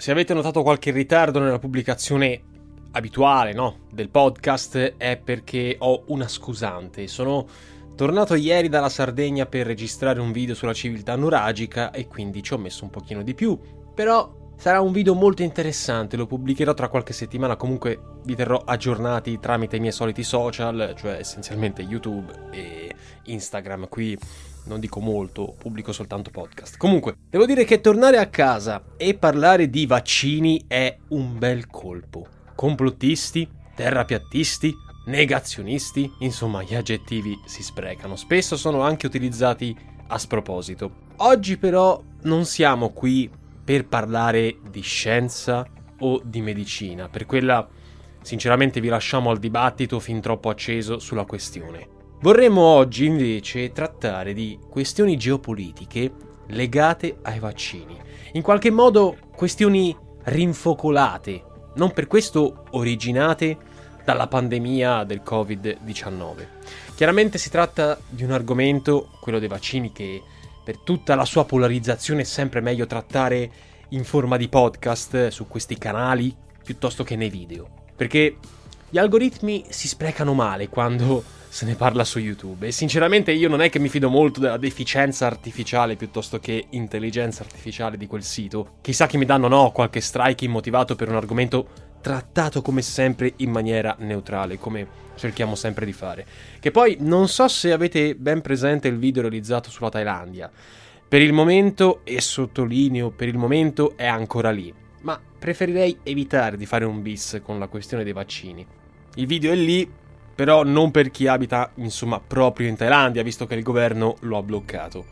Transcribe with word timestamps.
Se 0.00 0.10
avete 0.10 0.32
notato 0.32 0.62
qualche 0.62 0.92
ritardo 0.92 1.40
nella 1.40 1.58
pubblicazione 1.58 2.40
abituale, 2.92 3.52
no, 3.52 3.80
del 3.92 4.08
podcast 4.08 4.94
è 4.96 5.18
perché 5.22 5.76
ho 5.78 6.04
una 6.06 6.26
scusante. 6.26 7.06
Sono 7.06 7.46
tornato 7.96 8.34
ieri 8.34 8.70
dalla 8.70 8.88
Sardegna 8.88 9.44
per 9.44 9.66
registrare 9.66 10.18
un 10.18 10.32
video 10.32 10.54
sulla 10.54 10.72
civiltà 10.72 11.16
nuragica 11.16 11.90
e 11.90 12.06
quindi 12.06 12.42
ci 12.42 12.54
ho 12.54 12.56
messo 12.56 12.84
un 12.84 12.88
pochino 12.88 13.22
di 13.22 13.34
più, 13.34 13.58
però 13.94 14.38
Sarà 14.60 14.82
un 14.82 14.92
video 14.92 15.14
molto 15.14 15.42
interessante, 15.42 16.18
lo 16.18 16.26
pubblicherò 16.26 16.74
tra 16.74 16.88
qualche 16.88 17.14
settimana, 17.14 17.56
comunque 17.56 18.18
vi 18.24 18.34
terrò 18.34 18.58
aggiornati 18.62 19.38
tramite 19.40 19.76
i 19.76 19.80
miei 19.80 19.90
soliti 19.90 20.22
social, 20.22 20.92
cioè 20.98 21.12
essenzialmente 21.12 21.80
YouTube 21.80 22.30
e 22.50 22.94
Instagram. 23.24 23.88
Qui 23.88 24.18
non 24.64 24.80
dico 24.80 25.00
molto, 25.00 25.54
pubblico 25.58 25.92
soltanto 25.92 26.30
podcast. 26.30 26.76
Comunque, 26.76 27.16
devo 27.28 27.46
dire 27.46 27.64
che 27.64 27.80
tornare 27.80 28.18
a 28.18 28.28
casa 28.28 28.82
e 28.96 29.14
parlare 29.14 29.68
di 29.68 29.86
vaccini 29.86 30.64
è 30.66 30.96
un 31.08 31.38
bel 31.38 31.66
colpo. 31.66 32.26
Complottisti, 32.54 33.48
terrapiattisti, 33.74 34.74
negazionisti, 35.06 36.12
insomma 36.20 36.62
gli 36.62 36.74
aggettivi 36.74 37.38
si 37.46 37.62
sprecano, 37.62 38.16
spesso 38.16 38.56
sono 38.56 38.82
anche 38.82 39.06
utilizzati 39.06 39.76
a 40.08 40.18
sproposito. 40.18 41.08
Oggi 41.16 41.56
però 41.56 42.02
non 42.22 42.44
siamo 42.44 42.90
qui 42.90 43.30
per 43.62 43.86
parlare 43.86 44.58
di 44.70 44.80
scienza 44.80 45.66
o 45.98 46.20
di 46.24 46.40
medicina. 46.40 47.08
Per 47.08 47.26
quella, 47.26 47.66
sinceramente, 48.22 48.80
vi 48.80 48.88
lasciamo 48.88 49.30
al 49.30 49.38
dibattito 49.38 50.00
fin 50.00 50.20
troppo 50.20 50.48
acceso 50.48 50.98
sulla 50.98 51.24
questione. 51.24 51.98
Vorremmo 52.22 52.60
oggi 52.60 53.06
invece 53.06 53.72
trattare 53.72 54.34
di 54.34 54.58
questioni 54.68 55.16
geopolitiche 55.16 56.12
legate 56.48 57.16
ai 57.22 57.38
vaccini. 57.38 57.98
In 58.32 58.42
qualche 58.42 58.70
modo 58.70 59.16
questioni 59.34 59.96
rinfocolate, 60.24 61.42
non 61.76 61.94
per 61.94 62.06
questo 62.06 62.64
originate 62.72 63.56
dalla 64.04 64.26
pandemia 64.26 65.04
del 65.04 65.22
Covid-19. 65.24 66.46
Chiaramente 66.94 67.38
si 67.38 67.48
tratta 67.48 67.98
di 68.06 68.22
un 68.22 68.32
argomento, 68.32 69.12
quello 69.18 69.38
dei 69.38 69.48
vaccini, 69.48 69.90
che 69.90 70.22
per 70.62 70.76
tutta 70.76 71.14
la 71.14 71.24
sua 71.24 71.46
polarizzazione 71.46 72.20
è 72.20 72.24
sempre 72.24 72.60
meglio 72.60 72.84
trattare 72.84 73.50
in 73.88 74.04
forma 74.04 74.36
di 74.36 74.50
podcast 74.50 75.28
su 75.28 75.48
questi 75.48 75.78
canali 75.78 76.36
piuttosto 76.62 77.02
che 77.02 77.16
nei 77.16 77.30
video. 77.30 77.66
Perché 77.96 78.36
gli 78.90 78.98
algoritmi 78.98 79.64
si 79.70 79.88
sprecano 79.88 80.34
male 80.34 80.68
quando 80.68 81.38
se 81.52 81.66
ne 81.66 81.74
parla 81.74 82.04
su 82.04 82.20
YouTube 82.20 82.68
e 82.68 82.70
sinceramente 82.70 83.32
io 83.32 83.48
non 83.48 83.60
è 83.60 83.70
che 83.70 83.80
mi 83.80 83.88
fido 83.88 84.08
molto 84.08 84.38
della 84.38 84.56
deficienza 84.56 85.26
artificiale 85.26 85.96
piuttosto 85.96 86.38
che 86.38 86.66
intelligenza 86.70 87.42
artificiale 87.42 87.96
di 87.96 88.06
quel 88.06 88.22
sito. 88.22 88.76
Chissà 88.80 89.08
che 89.08 89.16
mi 89.18 89.24
danno 89.24 89.48
no 89.48 89.72
qualche 89.72 90.00
strike 90.00 90.44
immotivato 90.44 90.94
per 90.94 91.08
un 91.08 91.16
argomento 91.16 91.88
trattato 92.00 92.62
come 92.62 92.82
sempre 92.82 93.32
in 93.38 93.50
maniera 93.50 93.96
neutrale, 93.98 94.58
come 94.58 94.86
cerchiamo 95.16 95.56
sempre 95.56 95.84
di 95.84 95.92
fare. 95.92 96.24
Che 96.60 96.70
poi 96.70 96.98
non 97.00 97.26
so 97.26 97.48
se 97.48 97.72
avete 97.72 98.14
ben 98.14 98.42
presente 98.42 98.86
il 98.86 98.96
video 98.96 99.22
realizzato 99.22 99.70
sulla 99.70 99.90
Thailandia. 99.90 100.48
Per 101.08 101.20
il 101.20 101.32
momento, 101.32 102.02
e 102.04 102.20
sottolineo 102.20 103.10
per 103.10 103.26
il 103.26 103.36
momento, 103.36 103.94
è 103.96 104.06
ancora 104.06 104.52
lì, 104.52 104.72
ma 105.00 105.20
preferirei 105.38 105.98
evitare 106.04 106.56
di 106.56 106.64
fare 106.64 106.84
un 106.84 107.02
bis 107.02 107.40
con 107.42 107.58
la 107.58 107.66
questione 107.66 108.04
dei 108.04 108.12
vaccini. 108.12 108.64
Il 109.16 109.26
video 109.26 109.50
è 109.50 109.56
lì, 109.56 109.98
però 110.40 110.64
non 110.64 110.90
per 110.90 111.10
chi 111.10 111.26
abita, 111.26 111.70
insomma, 111.74 112.18
proprio 112.18 112.66
in 112.66 112.74
Thailandia, 112.74 113.22
visto 113.22 113.44
che 113.44 113.56
il 113.56 113.62
governo 113.62 114.16
lo 114.20 114.38
ha 114.38 114.42
bloccato. 114.42 115.04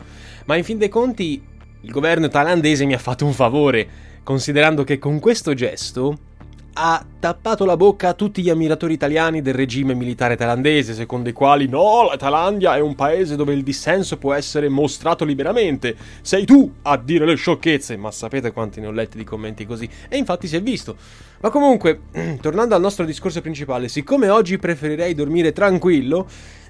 Ma 0.46 0.56
in 0.56 0.64
fin 0.64 0.78
dei 0.78 0.88
conti, 0.88 1.44
il 1.82 1.90
governo 1.90 2.28
thailandese 2.28 2.86
mi 2.86 2.94
ha 2.94 2.98
fatto 2.98 3.26
un 3.26 3.34
favore, 3.34 3.86
considerando 4.22 4.84
che 4.84 4.98
con 4.98 5.18
questo 5.18 5.52
gesto 5.52 6.16
ha 6.80 7.04
tappato 7.18 7.64
la 7.64 7.76
bocca 7.76 8.10
a 8.10 8.14
tutti 8.14 8.40
gli 8.40 8.50
ammiratori 8.50 8.92
italiani 8.92 9.42
del 9.42 9.54
regime 9.54 9.94
militare 9.94 10.36
thailandese, 10.36 10.94
secondo 10.94 11.28
i 11.28 11.32
quali 11.32 11.66
no, 11.66 12.04
la 12.04 12.16
Thailandia 12.16 12.76
è 12.76 12.78
un 12.78 12.94
paese 12.94 13.34
dove 13.34 13.52
il 13.52 13.64
dissenso 13.64 14.16
può 14.16 14.32
essere 14.32 14.68
mostrato 14.68 15.24
liberamente. 15.24 15.96
Sei 16.20 16.46
tu 16.46 16.72
a 16.82 16.96
dire 16.96 17.26
le 17.26 17.34
sciocchezze, 17.34 17.96
ma 17.96 18.12
sapete 18.12 18.52
quanti 18.52 18.78
ne 18.78 18.86
ho 18.86 18.92
letti 18.92 19.18
di 19.18 19.24
commenti 19.24 19.66
così? 19.66 19.88
E 20.08 20.16
infatti 20.16 20.46
si 20.46 20.54
è 20.54 20.62
visto. 20.62 20.96
Ma 21.40 21.50
comunque, 21.50 22.02
tornando 22.40 22.76
al 22.76 22.80
nostro 22.80 23.04
discorso 23.04 23.40
principale, 23.40 23.88
siccome 23.88 24.28
oggi 24.28 24.56
preferirei 24.58 25.14
dormire 25.14 25.52
tranquillo, 25.52 26.28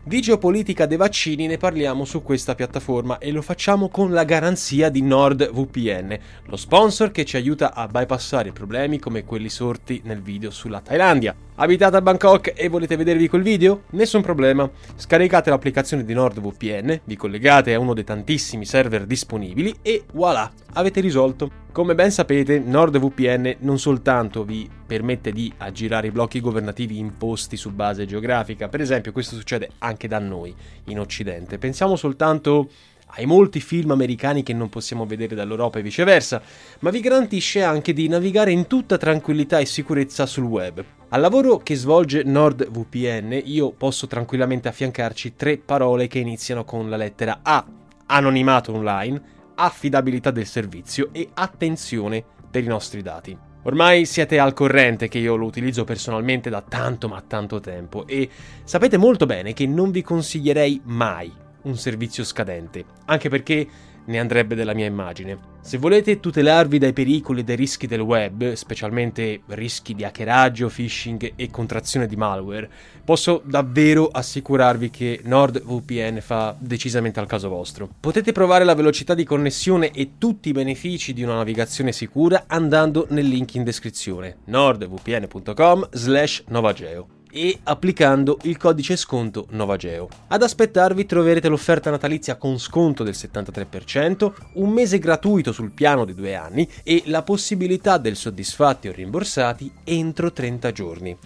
di 0.08 0.22
geopolitica 0.22 0.86
dei 0.86 0.96
vaccini 0.96 1.46
ne 1.46 1.58
parliamo 1.58 2.06
su 2.06 2.22
questa 2.22 2.54
piattaforma 2.54 3.19
e 3.19 3.30
lo 3.30 3.42
facciamo 3.42 3.91
con 3.91 4.10
la 4.10 4.24
garanzia 4.24 4.88
di 4.88 5.02
NordVPN, 5.02 6.19
lo 6.46 6.56
sponsor 6.56 7.10
che 7.10 7.26
ci 7.26 7.36
aiuta 7.36 7.74
a 7.74 7.86
bypassare 7.86 8.52
problemi 8.52 8.98
come 8.98 9.24
quelli 9.24 9.50
sorti 9.50 10.00
nel 10.04 10.22
video 10.22 10.50
sulla 10.50 10.80
Thailandia. 10.80 11.47
Abitate 11.60 11.96
a 11.96 12.00
Bangkok 12.00 12.52
e 12.54 12.69
volete 12.69 12.94
vedervi 12.94 13.26
quel 13.26 13.42
video? 13.42 13.82
Nessun 13.91 14.22
problema. 14.22 14.70
Scaricate 14.94 15.50
l'applicazione 15.50 16.04
di 16.04 16.14
NordVPN, 16.14 17.00
vi 17.02 17.16
collegate 17.16 17.74
a 17.74 17.80
uno 17.80 17.94
dei 17.94 18.04
tantissimi 18.04 18.64
server 18.64 19.06
disponibili 19.06 19.74
e 19.82 20.04
voilà, 20.12 20.48
avete 20.74 21.00
risolto. 21.00 21.50
Come 21.72 21.96
ben 21.96 22.12
sapete, 22.12 22.60
NordVPN 22.60 23.56
non 23.62 23.80
soltanto 23.80 24.44
vi 24.44 24.70
permette 24.86 25.32
di 25.32 25.52
aggirare 25.56 26.06
i 26.06 26.10
blocchi 26.12 26.41
governativi 26.41 26.96
imposti 26.96 27.56
su 27.56 27.72
base 27.72 28.06
geografica, 28.06 28.69
per 28.69 28.80
esempio 28.80 29.10
questo 29.10 29.34
succede 29.34 29.70
anche 29.78 30.06
da 30.06 30.20
noi, 30.20 30.54
in 30.84 31.00
Occidente. 31.00 31.58
Pensiamo 31.58 31.96
soltanto 31.96 32.70
ai 33.16 33.26
molti 33.26 33.58
film 33.58 33.90
americani 33.90 34.44
che 34.44 34.52
non 34.52 34.69
possiamo 34.69 35.06
vedere 35.06 35.34
dall'Europa 35.34 35.80
e 35.80 35.82
viceversa, 35.82 36.40
ma 36.80 36.90
vi 36.90 37.00
garantisce 37.00 37.64
anche 37.64 37.92
di 37.92 38.06
navigare 38.06 38.52
in 38.52 38.69
tutta 38.69 38.96
tranquillità 38.96 39.58
e 39.58 39.66
sicurezza 39.66 40.25
sul 40.25 40.44
web. 40.44 40.84
Al 41.10 41.22
lavoro 41.22 41.56
che 41.56 41.74
svolge 41.74 42.22
NordVPN 42.22 43.41
io 43.44 43.72
posso 43.72 44.06
tranquillamente 44.06 44.69
affiancarci 44.69 45.36
tre 45.36 45.56
parole 45.56 46.06
che 46.06 46.19
iniziano 46.19 46.64
con 46.64 46.91
la 46.91 46.98
lettera 46.98 47.38
A, 47.42 47.64
anonimato 48.04 48.74
online, 48.74 49.22
affidabilità 49.54 50.30
del 50.30 50.44
servizio 50.44 51.08
e 51.12 51.30
attenzione 51.32 52.22
per 52.50 52.62
i 52.62 52.66
nostri 52.66 53.00
dati. 53.00 53.34
Ormai 53.62 54.05
siete 54.05 54.38
al 54.38 54.52
corrente 54.52 55.08
che 55.08 55.16
io 55.16 55.37
lo 55.37 55.46
utilizzo 55.46 55.84
personalmente 55.84 56.50
da 56.50 56.60
tanto 56.60 57.08
ma 57.08 57.22
tanto 57.26 57.58
tempo 57.58 58.06
e 58.06 58.28
sapete 58.64 58.99
molto 58.99 59.25
bene 59.25 59.54
che 59.54 59.66
non 59.66 59.90
vi 59.90 60.02
consiglierei 60.02 60.82
mai 60.84 61.32
un 61.62 61.76
servizio 61.78 62.22
scadente, 62.22 62.84
anche 63.06 63.31
perché 63.31 63.66
ne 64.04 64.19
andrebbe 64.19 64.54
della 64.54 64.75
mia 64.75 64.87
immagine. 64.87 65.56
Se 65.69 65.76
volete 65.76 66.19
tutelarvi 66.19 66.79
dai 66.79 66.94
pericoli 66.94 67.41
e 67.41 67.44
dai 67.44 67.55
rischi 67.55 67.87
del 67.87 68.00
web, 68.00 68.55
specialmente 68.55 69.43
rischi 69.49 69.94
di 69.94 70.03
hackeraggio, 70.03 70.69
phishing 70.69 71.35
e 71.37 71.50
contrazione 71.50 72.06
di 72.06 72.17
malware, 72.17 72.70
posso 73.05 73.43
davvero 73.44 74.09
assicurarvi 74.09 74.88
che 74.88 75.20
NordVPN 75.23 76.23
fa 76.23 76.56
decisamente 76.59 77.20
al 77.20 77.26
caso 77.26 77.50
vostro. 77.50 77.87
Potete 78.00 78.32
provare 78.32 78.65
la 78.65 78.75
velocità 78.75 79.12
di 79.12 79.25
connessione 79.25 79.91
e 79.91 80.12
tutti 80.17 80.49
i 80.49 80.53
benefici 80.53 81.12
di 81.12 81.23
una 81.23 81.35
navigazione 81.35 81.93
sicura 81.93 82.44
andando 82.47 83.06
nel 83.11 83.26
link 83.26 83.55
in 83.55 83.64
descrizione 83.64 84.38
nordvpn.com/novageo. 84.47 87.18
e 87.38 87.61
applicando 87.62 88.38
il 88.43 88.56
codice 88.56 88.96
sconto 88.96 89.46
Novageo. 89.50 90.08
Ad 90.26 90.43
aspettarvi 90.43 91.06
troverete 91.06 91.46
l'offerta 91.46 91.88
natalizia 91.88 92.35
con 92.35 92.58
sconto 92.58 93.05
del 93.05 93.14
73%, 93.17 94.32
un 94.55 94.70
mese 94.70 94.99
gratuito 94.99 95.52
sul 95.52 95.70
piano 95.70 96.05
di 96.05 96.14
due 96.14 96.35
anni 96.35 96.69
e 96.82 97.05
la 97.06 97.23
possibilità 97.23 97.96
del 97.96 98.17
soddisfatti 98.17 98.88
o 98.88 98.93
rimborsati 98.93 99.70
entro 99.85 100.32
30 100.32 100.73
giorni. 100.73 101.17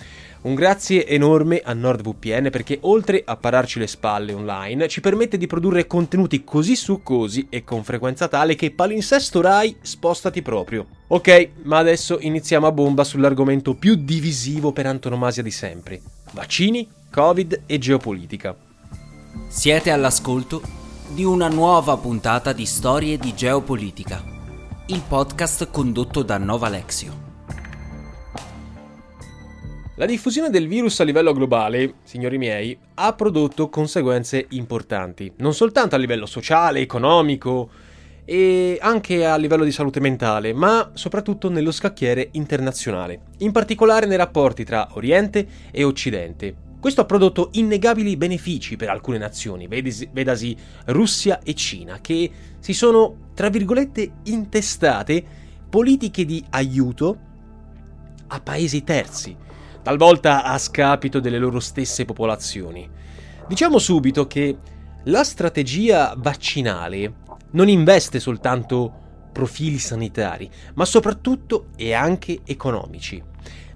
Un 0.43 0.57
grazie 0.57 1.07
enorme 1.07 1.61
a 1.65 1.73
NordVPN 1.73 2.51
perché 2.51 2.79
oltre 2.83 3.23
a 3.25 3.37
pararci 3.37 3.79
le 3.79 3.87
spalle 3.87 4.33
online 4.33 4.89
ci 4.89 5.01
permette 5.01 5.39
di 5.39 5.47
produrre 5.47 5.87
contenuti 5.87 6.43
così 6.43 6.75
succosi 6.75 7.47
e 7.49 7.63
con 7.63 7.85
frequenza 7.85 8.27
tale 8.27 8.57
che 8.57 8.73
palinsesto 8.73 9.41
Rai 9.41 9.77
spostati 9.81 10.43
proprio. 10.43 10.87
Ok, 11.09 11.51
ma 11.63 11.79
adesso 11.79 12.19
iniziamo 12.21 12.67
a 12.67 12.73
bomba 12.73 13.05
sull'argomento 13.05 13.75
più 13.75 13.95
divisivo 13.95 14.73
per 14.73 14.87
antonomasia 14.87 15.45
di 15.45 15.53
sempre. 15.53 16.01
Vaccini, 16.33 16.89
Covid 17.09 17.63
e 17.67 17.79
geopolitica. 17.79 18.57
Siete 19.47 19.93
all'ascolto 19.93 20.61
di 21.11 21.23
una 21.23 21.47
nuova 21.47 21.97
puntata 21.99 22.53
di 22.53 22.67
Storie 22.67 23.17
di 23.17 23.33
Geopolitica, 23.33 24.25
il 24.87 25.03
podcast 25.07 25.71
condotto 25.71 26.23
da 26.23 26.37
Nova 26.39 26.69
Lexio. 26.69 27.32
La 30.03 30.09
diffusione 30.09 30.51
del 30.51 30.67
virus 30.67 30.99
a 30.99 31.05
livello 31.05 31.33
globale, 31.33 31.95
signori 32.03 32.37
miei, 32.37 32.77
ha 32.95 33.13
prodotto 33.13 33.69
conseguenze 33.69 34.47
importanti, 34.49 35.33
non 35.37 35.55
soltanto 35.55 35.95
a 35.95 35.99
livello 35.99 36.27
sociale, 36.27 36.81
economico 36.81 37.71
e 38.25 38.79
anche 38.81 39.25
a 39.25 39.37
livello 39.37 39.63
di 39.63 39.71
salute 39.71 40.01
mentale, 40.01 40.53
ma 40.55 40.91
soprattutto 40.95 41.49
nello 41.49 41.71
scacchiere 41.71 42.31
internazionale, 42.33 43.21
in 43.39 43.53
particolare 43.53 44.07
nei 44.07 44.17
rapporti 44.17 44.65
tra 44.65 44.89
Oriente 44.95 45.47
e 45.71 45.85
Occidente. 45.85 46.53
Questo 46.81 47.03
ha 47.03 47.05
prodotto 47.05 47.51
innegabili 47.53 48.17
benefici 48.17 48.75
per 48.75 48.89
alcune 48.89 49.19
nazioni, 49.19 49.69
vedasi, 49.69 50.09
vedasi 50.11 50.57
Russia 50.87 51.39
e 51.45 51.55
Cina, 51.55 52.01
che 52.01 52.29
si 52.59 52.73
sono, 52.73 53.29
tra 53.35 53.51
virgolette, 53.51 54.15
intestate 54.25 55.25
politiche 55.71 56.25
di 56.25 56.45
aiuto 56.51 57.19
a 58.27 58.41
paesi 58.41 58.83
terzi 58.83 59.51
talvolta 59.83 60.45
a 60.45 60.57
scapito 60.59 61.21
delle 61.21 61.39
loro 61.39 61.61
stesse 61.61 62.05
popolazioni. 62.05 62.89
Diciamo 63.47 63.79
subito 63.79 64.27
che 64.27 64.57
la 65.05 65.25
strategia 65.25 66.15
vaccinale 66.17 67.15
non 67.51 67.69
investe 67.69 68.21
soltanto 68.21 69.01
profili 69.33 69.79
sanitari, 69.79 70.49
ma 70.75 70.85
soprattutto 70.85 71.67
e 71.77 71.93
anche 71.93 72.41
economici. 72.45 73.23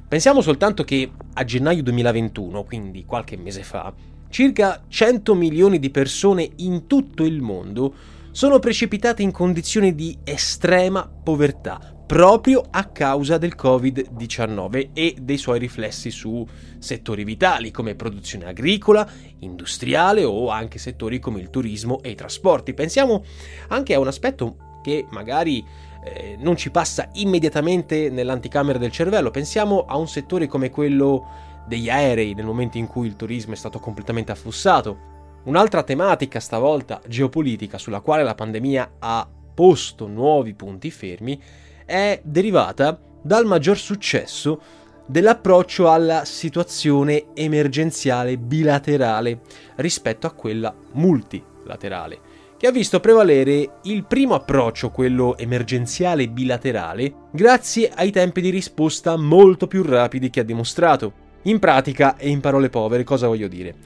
Pensiamo 0.08 0.41
soltanto 0.41 0.85
che 0.85 1.11
a 1.32 1.44
gennaio 1.44 1.82
2021, 1.82 2.62
quindi 2.62 3.05
qualche 3.05 3.37
mese 3.37 3.64
fa, 3.64 3.93
circa 4.29 4.85
100 4.87 5.35
milioni 5.35 5.79
di 5.81 5.91
persone 5.91 6.49
in 6.56 6.87
tutto 6.87 7.25
il 7.25 7.43
mondo 7.43 7.94
sono 8.31 8.59
precipitate 8.59 9.23
in 9.23 9.32
condizioni 9.32 9.94
di 9.94 10.17
estrema 10.23 11.11
povertà, 11.11 11.96
proprio 12.06 12.62
a 12.70 12.85
causa 12.85 13.37
del 13.37 13.55
Covid-19 13.58 14.91
e 14.93 15.17
dei 15.20 15.37
suoi 15.37 15.58
riflessi 15.58 16.12
su 16.12 16.47
settori 16.79 17.25
vitali 17.25 17.73
come 17.73 17.97
produzione 17.97 18.47
agricola, 18.47 19.06
industriale 19.41 20.23
o 20.23 20.49
anche 20.49 20.79
settori 20.79 21.19
come 21.19 21.41
il 21.41 21.50
turismo 21.50 22.00
e 22.03 22.11
i 22.11 22.14
trasporti. 22.14 22.75
Pensiamo 22.75 23.25
anche 23.69 23.94
a 23.94 23.99
un 23.99 24.06
aspetto 24.06 24.81
che 24.85 25.05
magari 25.11 25.64
eh, 26.05 26.37
non 26.38 26.56
ci 26.56 26.70
passa 26.70 27.11
immediatamente 27.14 28.09
nell'anticamera 28.09 28.79
del 28.79 28.93
cervello, 28.93 29.32
pensiamo 29.32 29.85
a 29.87 29.97
un 29.97 30.06
settore 30.06 30.47
come 30.47 30.70
quello 30.70 31.26
degli 31.67 31.91
aerei 31.91 32.35
nel 32.35 32.44
momento 32.44 32.79
in 32.79 32.87
cui 32.87 33.09
il 33.09 33.17
turismo 33.17 33.52
è 33.52 33.56
stato 33.56 33.81
completamente 33.81 34.31
affossato. 34.31 35.14
Un'altra 35.47 35.82
tematica, 35.82 36.38
stavolta 36.38 37.00
geopolitica, 37.09 37.79
sulla 37.79 38.00
quale 38.00 38.23
la 38.23 38.35
pandemia 38.35 38.93
ha 39.00 39.29
posto 39.55 40.06
nuovi 40.06 40.55
punti 40.55 40.91
fermi, 40.91 41.41
è 41.87 42.21
derivata 42.23 43.00
dal 43.23 43.47
maggior 43.47 43.79
successo 43.79 44.61
dell'approccio 45.06 45.88
alla 45.91 46.25
situazione 46.25 47.27
emergenziale 47.33 48.37
bilaterale 48.37 49.41
rispetto 49.77 50.27
a 50.27 50.33
quella 50.33 50.75
multilaterale, 50.93 52.19
che 52.59 52.67
ha 52.67 52.73
visto 52.73 52.99
prevalere 52.99 53.79
il 53.85 54.05
primo 54.05 54.35
approccio, 54.35 54.91
quello 54.91 55.38
emergenziale 55.38 56.29
bilaterale, 56.29 57.12
grazie 57.31 57.91
ai 57.94 58.11
tempi 58.11 58.41
di 58.41 58.50
risposta 58.50 59.17
molto 59.17 59.69
più 59.69 59.83
rapidi 59.83 60.29
che 60.29 60.41
ha 60.41 60.44
dimostrato. 60.44 61.25
In 61.43 61.61
pratica 61.61 62.17
e 62.17 62.29
in 62.29 62.41
parole 62.41 62.69
povere, 62.69 63.05
cosa 63.05 63.29
voglio 63.29 63.47
dire? 63.47 63.77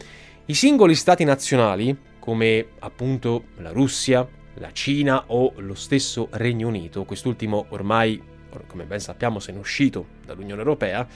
I 0.47 0.55
singoli 0.55 0.95
stati 0.95 1.25
nazionali, 1.25 1.95
come 2.19 2.69
appunto 2.79 3.45
la 3.59 3.71
Russia, 3.71 4.27
la 4.61 4.73
Cina 4.73 5.25
o 5.29 5.55
lo 5.57 5.75
stesso 5.75 6.29
Regno 6.33 6.69
Unito, 6.69 7.05
quest'ultimo 7.05 7.67
ormai, 7.71 8.23
come 8.67 8.85
ben 8.85 9.01
sappiamo, 9.01 9.41
se 9.41 9.53
ne 9.53 9.59
è 9.59 9.61
uscito 9.61 10.07
dall'Unione 10.25 10.61
Europea, 10.61 11.07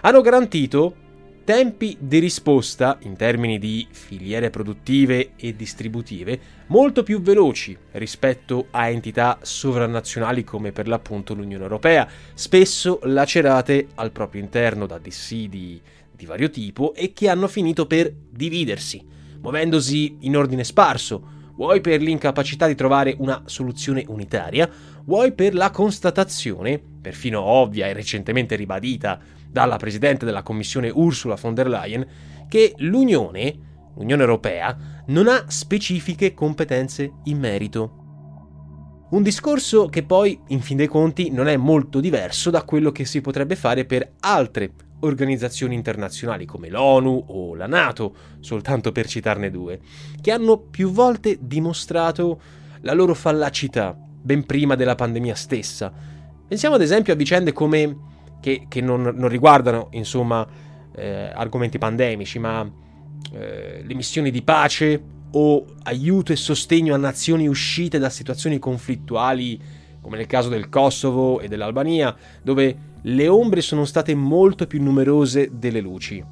hanno 0.00 0.20
garantito 0.20 0.96
tempi 1.44 1.96
di 1.98 2.20
risposta 2.20 2.98
in 3.02 3.16
termini 3.16 3.58
di 3.58 3.86
filiere 3.90 4.50
produttive 4.50 5.32
e 5.34 5.56
distributive 5.56 6.40
molto 6.66 7.02
più 7.02 7.20
veloci 7.20 7.76
rispetto 7.92 8.68
a 8.70 8.88
entità 8.88 9.38
sovranazionali 9.42 10.44
come 10.44 10.70
per 10.70 10.86
l'appunto 10.86 11.34
l'Unione 11.34 11.64
Europea, 11.64 12.08
spesso 12.34 13.00
lacerate 13.02 13.88
al 13.96 14.12
proprio 14.12 14.40
interno 14.40 14.86
da 14.86 14.98
dissidi 14.98 15.80
di 16.12 16.26
vario 16.26 16.50
tipo 16.50 16.94
e 16.94 17.12
che 17.12 17.28
hanno 17.28 17.48
finito 17.48 17.86
per 17.86 18.12
dividersi, 18.30 19.04
muovendosi 19.40 20.18
in 20.20 20.36
ordine 20.36 20.62
sparso, 20.62 21.40
vuoi 21.62 21.80
per 21.80 22.02
l'incapacità 22.02 22.66
di 22.66 22.74
trovare 22.74 23.14
una 23.18 23.42
soluzione 23.44 24.04
unitaria, 24.08 24.68
vuoi 25.04 25.32
per 25.32 25.54
la 25.54 25.70
constatazione, 25.70 26.82
perfino 27.00 27.40
ovvia 27.40 27.86
e 27.86 27.92
recentemente 27.92 28.56
ribadita 28.56 29.20
dalla 29.48 29.76
Presidente 29.76 30.24
della 30.24 30.42
Commissione 30.42 30.90
Ursula 30.90 31.36
von 31.40 31.54
der 31.54 31.68
Leyen, 31.68 32.06
che 32.48 32.74
l'Unione, 32.78 33.90
l'Unione 33.94 34.22
Europea, 34.22 34.76
non 35.06 35.28
ha 35.28 35.44
specifiche 35.46 36.34
competenze 36.34 37.12
in 37.24 37.38
merito. 37.38 37.98
Un 39.10 39.22
discorso 39.22 39.86
che 39.86 40.02
poi, 40.02 40.36
in 40.48 40.62
fin 40.62 40.78
dei 40.78 40.88
conti, 40.88 41.30
non 41.30 41.46
è 41.46 41.56
molto 41.56 42.00
diverso 42.00 42.50
da 42.50 42.64
quello 42.64 42.90
che 42.90 43.04
si 43.04 43.20
potrebbe 43.20 43.54
fare 43.54 43.84
per 43.84 44.14
altre 44.18 44.72
organizzazioni 45.02 45.74
internazionali 45.74 46.44
come 46.44 46.68
l'ONU 46.68 47.24
o 47.28 47.54
la 47.54 47.66
Nato, 47.66 48.14
soltanto 48.40 48.92
per 48.92 49.06
citarne 49.06 49.50
due, 49.50 49.80
che 50.20 50.32
hanno 50.32 50.58
più 50.58 50.90
volte 50.90 51.38
dimostrato 51.40 52.40
la 52.80 52.92
loro 52.92 53.14
fallacità 53.14 53.96
ben 53.96 54.44
prima 54.44 54.74
della 54.74 54.94
pandemia 54.94 55.34
stessa. 55.34 55.92
Pensiamo 56.46 56.74
ad 56.74 56.82
esempio 56.82 57.12
a 57.12 57.16
vicende 57.16 57.52
come 57.52 58.10
che, 58.40 58.66
che 58.68 58.80
non, 58.80 59.02
non, 59.02 59.28
riguardano 59.28 59.88
insomma 59.92 60.46
eh, 60.94 61.30
argomenti 61.34 61.78
pandemici, 61.78 62.38
ma 62.38 62.68
eh, 63.32 63.82
le 63.84 63.94
missioni 63.94 64.30
di 64.30 64.42
pace 64.42 65.02
o 65.32 65.64
aiuto 65.84 66.32
e 66.32 66.36
sostegno 66.36 66.94
a 66.94 66.98
nazioni 66.98 67.48
uscite 67.48 67.98
da 67.98 68.10
situazioni 68.10 68.58
conflittuali 68.58 69.60
come 70.02 70.16
nel 70.18 70.26
caso 70.26 70.50
del 70.50 70.68
Kosovo 70.68 71.40
e 71.40 71.48
dell'Albania, 71.48 72.14
dove 72.42 72.90
le 73.00 73.28
ombre 73.28 73.62
sono 73.62 73.84
state 73.84 74.14
molto 74.14 74.66
più 74.66 74.82
numerose 74.82 75.50
delle 75.52 75.80
luci. 75.80 76.22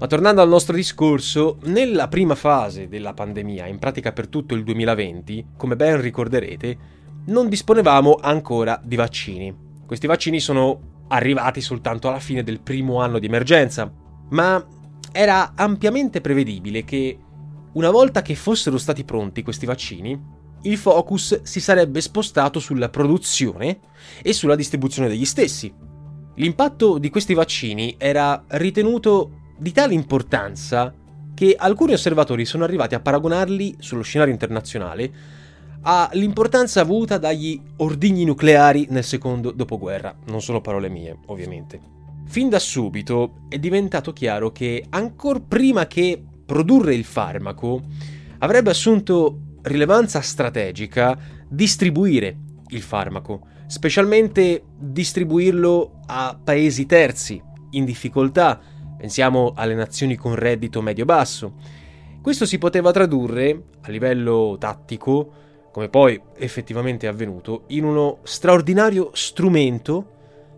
Ma 0.00 0.06
tornando 0.06 0.40
al 0.40 0.48
nostro 0.48 0.74
discorso, 0.74 1.58
nella 1.64 2.08
prima 2.08 2.34
fase 2.34 2.88
della 2.88 3.14
pandemia, 3.14 3.66
in 3.66 3.78
pratica 3.78 4.12
per 4.12 4.28
tutto 4.28 4.54
il 4.54 4.64
2020, 4.64 5.46
come 5.56 5.76
ben 5.76 6.00
ricorderete, 6.00 6.78
non 7.26 7.48
disponevamo 7.48 8.18
ancora 8.20 8.80
di 8.82 8.96
vaccini. 8.96 9.54
Questi 9.84 10.06
vaccini 10.06 10.40
sono 10.40 11.04
arrivati 11.08 11.60
soltanto 11.60 12.08
alla 12.08 12.20
fine 12.20 12.42
del 12.42 12.60
primo 12.60 13.00
anno 13.00 13.18
di 13.18 13.26
emergenza, 13.26 13.90
ma 14.30 14.64
era 15.10 15.52
ampiamente 15.56 16.20
prevedibile 16.20 16.84
che 16.84 17.18
una 17.72 17.90
volta 17.90 18.22
che 18.22 18.34
fossero 18.34 18.78
stati 18.78 19.04
pronti 19.04 19.42
questi 19.42 19.66
vaccini, 19.66 20.37
il 20.68 20.76
focus 20.76 21.42
si 21.42 21.60
sarebbe 21.60 22.00
spostato 22.00 22.60
sulla 22.60 22.88
produzione 22.88 23.80
e 24.22 24.32
sulla 24.32 24.54
distribuzione 24.54 25.08
degli 25.08 25.24
stessi. 25.24 25.72
L'impatto 26.34 26.98
di 26.98 27.10
questi 27.10 27.34
vaccini 27.34 27.96
era 27.98 28.44
ritenuto 28.48 29.32
di 29.58 29.72
tale 29.72 29.94
importanza 29.94 30.94
che 31.34 31.56
alcuni 31.58 31.94
osservatori 31.94 32.44
sono 32.44 32.64
arrivati 32.64 32.94
a 32.94 33.00
paragonarli 33.00 33.76
sullo 33.78 34.02
scenario 34.02 34.32
internazionale 34.32 35.36
all'importanza 35.82 36.80
avuta 36.80 37.18
dagli 37.18 37.60
ordigni 37.76 38.24
nucleari 38.24 38.86
nel 38.90 39.04
secondo 39.04 39.52
dopoguerra. 39.52 40.14
Non 40.26 40.42
sono 40.42 40.60
parole 40.60 40.88
mie, 40.88 41.16
ovviamente. 41.26 41.80
Fin 42.26 42.48
da 42.48 42.58
subito 42.58 43.46
è 43.48 43.58
diventato 43.58 44.12
chiaro 44.12 44.52
che, 44.52 44.84
ancora 44.90 45.40
prima 45.40 45.86
che 45.86 46.22
produrre 46.44 46.94
il 46.94 47.04
farmaco, 47.04 47.82
avrebbe 48.38 48.70
assunto 48.70 49.47
rilevanza 49.62 50.20
strategica 50.20 51.18
distribuire 51.48 52.36
il 52.68 52.82
farmaco, 52.82 53.46
specialmente 53.66 54.62
distribuirlo 54.78 56.00
a 56.06 56.38
paesi 56.42 56.86
terzi 56.86 57.42
in 57.70 57.84
difficoltà 57.84 58.60
Pensiamo 58.98 59.52
alle 59.54 59.76
nazioni 59.76 60.16
con 60.16 60.34
reddito 60.34 60.82
medio-basso. 60.82 61.52
Questo 62.20 62.44
si 62.46 62.58
poteva 62.58 62.90
tradurre, 62.90 63.62
a 63.82 63.90
livello 63.90 64.56
tattico, 64.58 65.30
come 65.70 65.88
poi 65.88 66.20
effettivamente 66.36 67.06
è 67.06 67.08
avvenuto, 67.08 67.62
in 67.68 67.84
uno 67.84 68.18
straordinario 68.24 69.10
strumento 69.12 70.16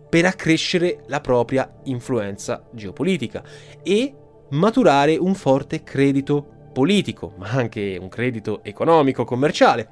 per 0.09 0.25
accrescere 0.25 1.03
la 1.05 1.21
propria 1.21 1.71
influenza 1.83 2.65
geopolitica 2.71 3.43
e 3.83 4.15
maturare 4.49 5.17
un 5.17 5.35
forte 5.35 5.83
credito 5.83 6.60
politico, 6.71 7.33
ma 7.37 7.49
anche 7.49 7.97
un 7.99 8.09
credito 8.09 8.63
economico, 8.63 9.25
commerciale, 9.25 9.89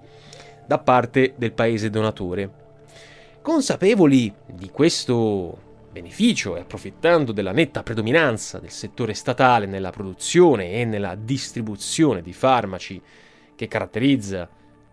da 0.66 0.78
parte 0.78 1.34
del 1.38 1.54
paese 1.54 1.90
donatore. 1.90 2.68
Consapevoli 3.42 4.34
di 4.46 4.70
questo 4.70 5.68
beneficio 5.92 6.56
e 6.56 6.60
approfittando 6.60 7.32
della 7.32 7.52
netta 7.52 7.84
predominanza 7.84 8.60
del 8.60 8.70
settore 8.70 9.14
statale 9.14 9.66
nella 9.66 9.90
produzione 9.90 10.74
e 10.74 10.86
nella 10.86 11.16
distribuzione 11.16 12.22
di 12.22 12.34
farmaci 12.34 13.02
che 13.56 13.68
caratterizza 13.68 14.48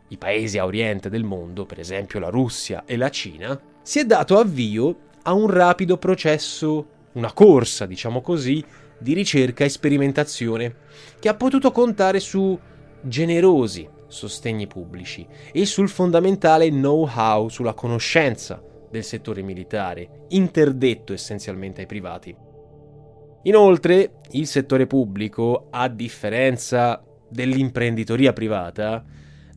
i 0.08 0.16
paesi 0.16 0.58
a 0.58 0.64
oriente 0.64 1.10
del 1.10 1.24
mondo, 1.24 1.66
per 1.66 1.80
esempio 1.80 2.18
la 2.18 2.28
Russia 2.28 2.84
e 2.86 2.96
la 2.96 3.10
Cina, 3.10 3.60
si 3.82 3.98
è 3.98 4.04
dato 4.04 4.38
avvio 4.38 4.96
a 5.22 5.32
un 5.32 5.48
rapido 5.48 5.98
processo, 5.98 6.86
una 7.12 7.32
corsa, 7.32 7.86
diciamo 7.86 8.20
così, 8.20 8.64
di 8.98 9.14
ricerca 9.14 9.64
e 9.64 9.68
sperimentazione, 9.68 10.74
che 11.18 11.28
ha 11.28 11.34
potuto 11.34 11.70
contare 11.70 12.20
su 12.20 12.58
generosi 13.00 13.88
sostegni 14.08 14.66
pubblici 14.66 15.26
e 15.52 15.66
sul 15.66 15.88
fondamentale 15.88 16.68
know-how 16.68 17.48
sulla 17.48 17.74
conoscenza 17.74 18.62
del 18.90 19.04
settore 19.04 19.42
militare, 19.42 20.26
interdetto 20.28 21.12
essenzialmente 21.12 21.82
ai 21.82 21.86
privati. 21.86 22.34
Inoltre, 23.42 24.14
il 24.30 24.46
settore 24.46 24.86
pubblico, 24.86 25.68
a 25.70 25.88
differenza 25.88 27.02
dell'imprenditoria 27.28 28.32
privata, 28.32 29.04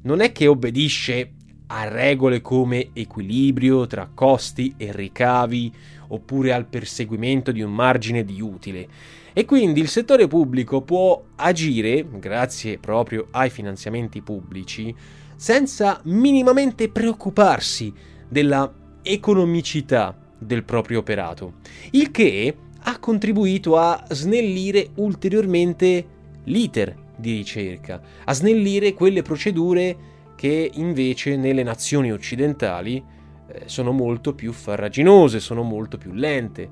non 0.03 0.22
è 0.22 0.31
che 0.31 0.48
obbedisce 0.48 1.34
a 1.71 1.88
regole 1.88 2.41
come 2.41 2.89
equilibrio 2.93 3.85
tra 3.85 4.09
costi 4.13 4.73
e 4.77 4.91
ricavi 4.91 5.71
oppure 6.07 6.51
al 6.53 6.65
perseguimento 6.65 7.51
di 7.51 7.61
un 7.61 7.71
margine 7.71 8.23
di 8.25 8.41
utile. 8.41 8.88
E 9.33 9.45
quindi 9.45 9.79
il 9.79 9.88
settore 9.88 10.27
pubblico 10.27 10.81
può 10.81 11.23
agire, 11.35 12.05
grazie 12.19 12.79
proprio 12.79 13.27
ai 13.31 13.49
finanziamenti 13.49 14.21
pubblici, 14.21 14.93
senza 15.35 16.01
minimamente 16.05 16.89
preoccuparsi 16.89 17.93
della 18.27 18.71
economicità 19.03 20.17
del 20.38 20.63
proprio 20.63 20.99
operato, 20.99 21.53
il 21.91 22.09
che 22.11 22.55
ha 22.81 22.97
contribuito 22.97 23.77
a 23.77 24.03
snellire 24.09 24.89
ulteriormente 24.95 26.05
l'iter 26.45 26.95
di 27.15 27.35
ricerca, 27.35 28.01
a 28.25 28.33
snellire 28.33 28.93
quelle 28.93 29.21
procedure 29.21 30.08
che 30.39 30.72
invece 30.75 31.36
nelle 31.36 31.63
nazioni 31.63 32.13
occidentali 32.13 33.03
eh, 33.46 33.63
sono 33.65 33.91
molto 33.91 34.34
più 34.34 34.53
farraginose, 34.53 35.41
sono 35.41 35.63
molto 35.63 35.98
più 35.98 36.13
lente. 36.13 36.69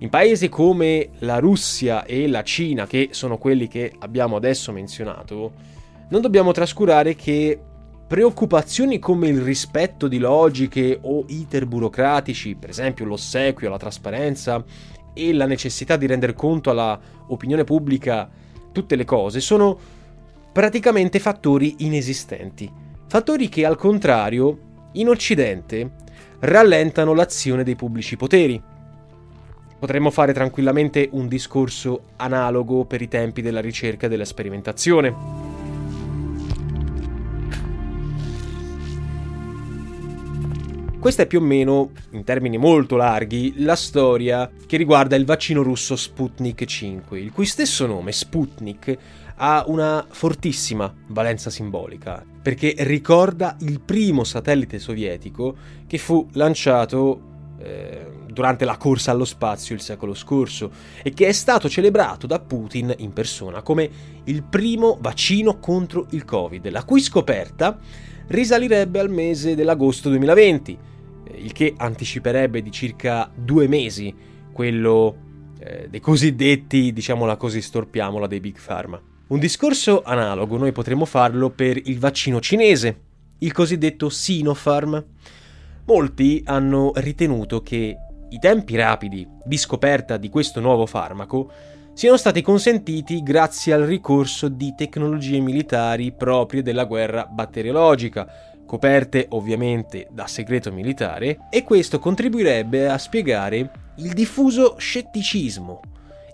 In 0.00 0.10
paesi 0.10 0.50
come 0.50 1.08
la 1.20 1.38
Russia 1.38 2.04
e 2.04 2.28
la 2.28 2.42
Cina, 2.42 2.86
che 2.86 3.08
sono 3.12 3.38
quelli 3.38 3.66
che 3.66 3.94
abbiamo 4.00 4.36
adesso 4.36 4.72
menzionato, 4.72 5.52
non 6.10 6.20
dobbiamo 6.20 6.52
trascurare 6.52 7.14
che 7.14 7.58
preoccupazioni 8.06 8.98
come 8.98 9.28
il 9.28 9.40
rispetto 9.40 10.06
di 10.06 10.18
logiche 10.18 10.98
o 11.00 11.24
iter 11.28 11.64
burocratici, 11.64 12.56
per 12.56 12.68
esempio 12.68 13.06
l'ossequio, 13.06 13.70
la 13.70 13.78
trasparenza 13.78 14.62
e 15.14 15.32
la 15.32 15.46
necessità 15.46 15.96
di 15.96 16.04
rendere 16.04 16.34
conto 16.34 16.68
alla 16.68 17.00
opinione 17.28 17.64
pubblica 17.64 18.28
tutte 18.70 18.96
le 18.96 19.06
cose, 19.06 19.40
sono 19.40 19.95
praticamente 20.56 21.18
fattori 21.18 21.74
inesistenti. 21.80 22.72
Fattori 23.08 23.50
che 23.50 23.66
al 23.66 23.76
contrario, 23.76 24.88
in 24.92 25.10
Occidente, 25.10 25.90
rallentano 26.38 27.12
l'azione 27.12 27.62
dei 27.62 27.76
pubblici 27.76 28.16
poteri. 28.16 28.58
Potremmo 29.78 30.10
fare 30.10 30.32
tranquillamente 30.32 31.10
un 31.12 31.28
discorso 31.28 32.04
analogo 32.16 32.86
per 32.86 33.02
i 33.02 33.08
tempi 33.08 33.42
della 33.42 33.60
ricerca 33.60 34.06
e 34.06 34.08
della 34.08 34.24
sperimentazione. 34.24 35.14
Questa 40.98 41.22
è 41.22 41.26
più 41.26 41.40
o 41.40 41.42
meno, 41.42 41.90
in 42.12 42.24
termini 42.24 42.56
molto 42.56 42.96
larghi, 42.96 43.62
la 43.62 43.76
storia 43.76 44.50
che 44.66 44.78
riguarda 44.78 45.16
il 45.16 45.26
vaccino 45.26 45.62
russo 45.62 45.94
Sputnik 45.96 46.64
5, 46.64 47.20
il 47.20 47.30
cui 47.30 47.44
stesso 47.44 47.86
nome, 47.86 48.10
Sputnik, 48.10 48.98
ha 49.36 49.64
una 49.66 50.06
fortissima 50.08 50.92
valenza 51.08 51.50
simbolica, 51.50 52.24
perché 52.42 52.74
ricorda 52.78 53.56
il 53.60 53.80
primo 53.80 54.24
satellite 54.24 54.78
sovietico 54.78 55.56
che 55.86 55.98
fu 55.98 56.26
lanciato 56.32 57.34
eh, 57.58 58.06
durante 58.26 58.64
la 58.64 58.76
corsa 58.76 59.10
allo 59.10 59.24
spazio 59.24 59.74
il 59.74 59.80
secolo 59.80 60.14
scorso 60.14 60.70
e 61.02 61.12
che 61.12 61.26
è 61.26 61.32
stato 61.32 61.68
celebrato 61.68 62.26
da 62.26 62.38
Putin 62.38 62.94
in 62.98 63.12
persona 63.12 63.62
come 63.62 63.88
il 64.24 64.42
primo 64.42 64.98
vaccino 65.00 65.58
contro 65.58 66.06
il 66.10 66.24
Covid, 66.24 66.68
la 66.68 66.84
cui 66.84 67.00
scoperta 67.00 67.78
risalirebbe 68.28 68.98
al 68.98 69.10
mese 69.10 69.54
dell'agosto 69.54 70.08
2020 70.10 70.78
il 71.34 71.52
che 71.52 71.74
anticiperebbe 71.76 72.62
di 72.62 72.70
circa 72.70 73.30
due 73.34 73.68
mesi 73.68 74.14
quello 74.52 75.16
eh, 75.58 75.86
dei 75.88 76.00
cosiddetti, 76.00 76.92
diciamola 76.92 77.36
così, 77.36 77.60
storpiamola 77.60 78.26
dei 78.26 78.40
Big 78.40 78.58
Pharma. 78.64 79.00
Un 79.28 79.40
discorso 79.40 80.02
analogo 80.04 80.56
noi 80.56 80.70
potremmo 80.70 81.04
farlo 81.04 81.50
per 81.50 81.76
il 81.76 81.98
vaccino 81.98 82.40
cinese, 82.40 83.00
il 83.38 83.50
cosiddetto 83.50 84.08
Sinopharm. 84.08 85.04
Molti 85.86 86.42
hanno 86.44 86.92
ritenuto 86.94 87.60
che 87.60 87.96
i 88.28 88.38
tempi 88.38 88.76
rapidi 88.76 89.26
di 89.44 89.56
scoperta 89.56 90.16
di 90.16 90.28
questo 90.28 90.60
nuovo 90.60 90.86
farmaco 90.86 91.50
siano 91.92 92.16
stati 92.16 92.40
consentiti 92.40 93.24
grazie 93.24 93.72
al 93.72 93.82
ricorso 93.82 94.46
di 94.48 94.74
tecnologie 94.76 95.40
militari 95.40 96.12
proprie 96.12 96.62
della 96.62 96.84
guerra 96.84 97.26
batteriologica, 97.26 98.28
coperte 98.64 99.26
ovviamente 99.30 100.06
da 100.08 100.28
segreto 100.28 100.70
militare, 100.70 101.48
e 101.50 101.64
questo 101.64 101.98
contribuirebbe 101.98 102.88
a 102.88 102.96
spiegare 102.96 103.70
il 103.96 104.12
diffuso 104.12 104.76
scetticismo 104.78 105.80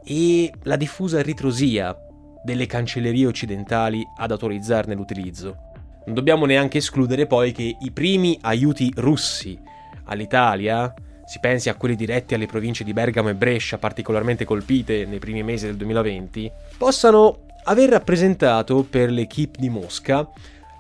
e 0.05 0.53
la 0.65 0.77
diffusa 0.77 1.23
ritrosia 1.23 1.97
delle 2.43 2.67
cancellerie 2.67 3.27
occidentali 3.27 4.07
ad 4.17 4.31
autorizzarne 4.31 4.95
l'utilizzo. 4.95 5.57
Non 6.05 6.15
dobbiamo 6.15 6.47
neanche 6.47 6.79
escludere 6.79 7.27
poi 7.27 7.53
che 7.53 7.77
i 7.79 7.91
primi 7.93 8.39
aiuti 8.43 8.93
russi 8.97 9.59
all'Italia, 10.05 10.93
si 11.25 11.39
pensi 11.39 11.69
a 11.69 11.77
quelli 11.77 11.95
diretti 11.95 12.35
alle 12.35 12.47
province 12.47 12.85
di 12.85 12.93
Bergamo 12.93 13.29
e 13.29 13.35
Brescia 13.35 13.79
particolarmente 13.79 14.45
colpite 14.45 15.07
nei 15.07 15.19
primi 15.19 15.43
mesi 15.43 15.67
del 15.67 15.77
2020, 15.77 16.51
possano 16.77 17.45
aver 17.65 17.91
rappresentato 17.91 18.83
per 18.83 19.11
l'equipe 19.11 19.59
di 19.61 19.69
Mosca 19.69 20.29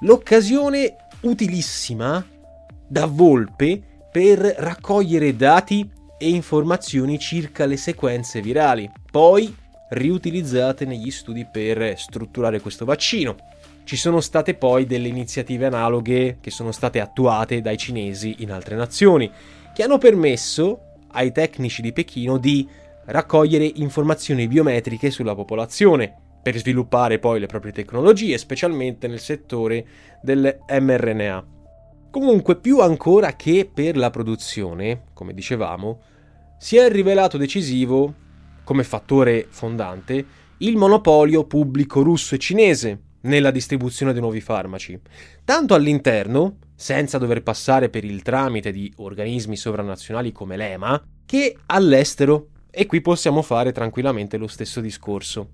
l'occasione 0.00 0.96
utilissima 1.20 2.24
da 2.86 3.06
volpe 3.06 3.80
per 4.10 4.38
raccogliere 4.40 5.36
dati 5.36 5.88
e 6.18 6.28
informazioni 6.28 7.18
circa 7.18 7.64
le 7.64 7.76
sequenze 7.76 8.40
virali, 8.40 8.90
poi 9.10 9.54
riutilizzate 9.92 10.84
negli 10.84 11.10
studi 11.10 11.46
per 11.50 11.98
strutturare 11.98 12.60
questo 12.60 12.84
vaccino. 12.84 13.36
Ci 13.84 13.96
sono 13.96 14.20
state 14.20 14.54
poi 14.54 14.86
delle 14.86 15.08
iniziative 15.08 15.66
analoghe 15.66 16.38
che 16.40 16.50
sono 16.50 16.72
state 16.72 17.00
attuate 17.00 17.60
dai 17.60 17.76
cinesi 17.76 18.36
in 18.38 18.52
altre 18.52 18.76
nazioni, 18.76 19.30
che 19.74 19.82
hanno 19.82 19.98
permesso 19.98 20.80
ai 21.12 21.32
tecnici 21.32 21.82
di 21.82 21.92
Pechino 21.92 22.38
di 22.38 22.66
raccogliere 23.06 23.64
informazioni 23.64 24.46
biometriche 24.46 25.10
sulla 25.10 25.34
popolazione, 25.34 26.16
per 26.42 26.56
sviluppare 26.56 27.18
poi 27.18 27.38
le 27.38 27.46
proprie 27.46 27.72
tecnologie, 27.72 28.36
specialmente 28.36 29.06
nel 29.06 29.20
settore 29.20 29.86
del 30.20 30.58
mRNA. 30.68 31.46
Comunque, 32.10 32.56
più 32.56 32.80
ancora 32.80 33.36
che 33.36 33.70
per 33.72 33.96
la 33.96 34.10
produzione, 34.10 35.04
come 35.14 35.34
dicevamo, 35.34 36.00
si 36.58 36.76
è 36.76 36.88
rivelato 36.90 37.38
decisivo, 37.38 38.14
come 38.72 38.84
fattore 38.84 39.48
fondante, 39.50 40.24
il 40.58 40.78
monopolio 40.78 41.44
pubblico 41.44 42.00
russo 42.00 42.34
e 42.34 42.38
cinese 42.38 43.00
nella 43.22 43.50
distribuzione 43.50 44.12
dei 44.12 44.22
nuovi 44.22 44.40
farmaci, 44.40 44.98
tanto 45.44 45.74
all'interno, 45.74 46.56
senza 46.74 47.18
dover 47.18 47.42
passare 47.42 47.90
per 47.90 48.02
il 48.02 48.22
tramite 48.22 48.72
di 48.72 48.90
organismi 48.96 49.56
sovranazionali 49.56 50.32
come 50.32 50.56
l'EMA, 50.56 51.04
che 51.26 51.54
all'estero, 51.66 52.46
e 52.70 52.86
qui 52.86 53.02
possiamo 53.02 53.42
fare 53.42 53.72
tranquillamente 53.72 54.38
lo 54.38 54.46
stesso 54.46 54.80
discorso. 54.80 55.50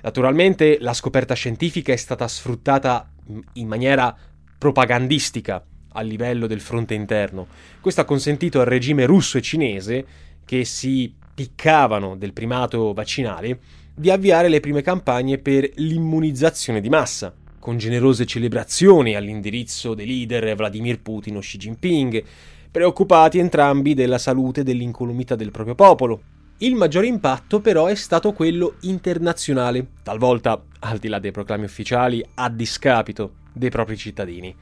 Naturalmente 0.00 0.78
la 0.80 0.94
scoperta 0.94 1.34
scientifica 1.34 1.92
è 1.92 1.96
stata 1.96 2.26
sfruttata 2.26 3.12
in 3.52 3.68
maniera 3.68 4.16
propagandistica 4.56 5.62
a 5.92 6.00
livello 6.00 6.46
del 6.46 6.62
fronte 6.62 6.94
interno. 6.94 7.46
Questo 7.82 8.00
ha 8.00 8.04
consentito 8.06 8.60
al 8.60 8.66
regime 8.66 9.04
russo 9.04 9.36
e 9.36 9.42
cinese, 9.42 10.06
che 10.46 10.64
si 10.64 11.14
piccavano 11.34 12.16
del 12.16 12.32
primato 12.32 12.92
vaccinale, 12.92 13.58
di 13.94 14.10
avviare 14.10 14.48
le 14.48 14.60
prime 14.60 14.82
campagne 14.82 15.38
per 15.38 15.68
l'immunizzazione 15.76 16.80
di 16.80 16.88
massa, 16.88 17.34
con 17.58 17.76
generose 17.78 18.26
celebrazioni 18.26 19.14
all'indirizzo 19.14 19.94
dei 19.94 20.06
leader 20.06 20.54
Vladimir 20.54 21.00
Putin 21.00 21.36
o 21.36 21.40
Xi 21.40 21.56
Jinping, 21.56 22.24
preoccupati 22.70 23.38
entrambi 23.38 23.94
della 23.94 24.18
salute 24.18 24.60
e 24.60 24.64
dell'incolumità 24.64 25.34
del 25.34 25.50
proprio 25.50 25.74
popolo. 25.74 26.22
Il 26.58 26.74
maggior 26.74 27.04
impatto 27.04 27.60
però 27.60 27.86
è 27.86 27.94
stato 27.94 28.32
quello 28.32 28.74
internazionale, 28.82 29.86
talvolta, 30.02 30.62
al 30.80 30.98
di 30.98 31.08
là 31.08 31.18
dei 31.18 31.30
proclami 31.30 31.64
ufficiali, 31.64 32.24
a 32.34 32.48
discapito 32.48 33.34
dei 33.52 33.70
propri 33.70 33.96
cittadini. 33.96 34.54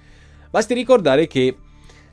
Basti 0.50 0.74
ricordare 0.74 1.26
che 1.26 1.56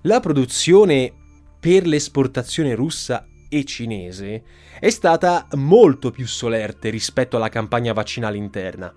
la 0.01 0.19
produzione 0.21 1.11
per 1.59 1.85
l'esportazione 1.85 2.75
russa 2.75 3.25
e 3.49 3.65
cinese 3.65 4.43
è 4.79 4.89
stata 4.89 5.47
molto 5.55 6.11
più 6.11 6.25
solerte 6.27 6.89
rispetto 6.89 7.35
alla 7.35 7.49
campagna 7.49 7.91
vaccinale 7.91 8.37
interna. 8.37 8.93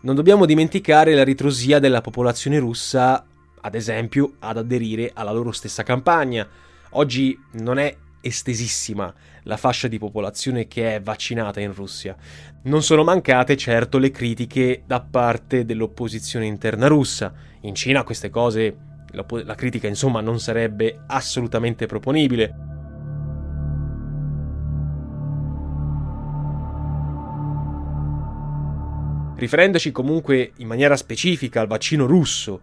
Non 0.00 0.14
dobbiamo 0.14 0.44
dimenticare 0.44 1.14
la 1.14 1.24
ritrosia 1.24 1.80
della 1.80 2.00
popolazione 2.00 2.58
russa, 2.58 3.26
ad 3.60 3.74
esempio, 3.74 4.34
ad 4.38 4.58
aderire 4.58 5.10
alla 5.12 5.32
loro 5.32 5.50
stessa 5.50 5.82
campagna. 5.82 6.46
Oggi 6.90 7.36
non 7.54 7.78
è 7.78 7.96
estesissima 8.20 9.12
la 9.44 9.56
fascia 9.56 9.88
di 9.88 9.98
popolazione 9.98 10.68
che 10.68 10.94
è 10.94 11.00
vaccinata 11.00 11.60
in 11.60 11.72
Russia. 11.72 12.16
Non 12.64 12.82
sono 12.82 13.02
mancate 13.02 13.56
certo 13.56 13.98
le 13.98 14.10
critiche 14.10 14.82
da 14.86 15.00
parte 15.00 15.64
dell'opposizione 15.64 16.46
interna 16.46 16.86
russa. 16.86 17.32
In 17.62 17.74
Cina 17.74 18.04
queste 18.04 18.30
cose, 18.30 18.76
la, 19.10 19.24
la 19.44 19.54
critica 19.54 19.88
insomma 19.88 20.20
non 20.20 20.38
sarebbe 20.38 21.00
assolutamente 21.06 21.86
proponibile. 21.86 22.77
Riferendoci 29.38 29.92
comunque 29.92 30.50
in 30.56 30.66
maniera 30.66 30.96
specifica 30.96 31.60
al 31.60 31.68
vaccino 31.68 32.06
russo 32.06 32.60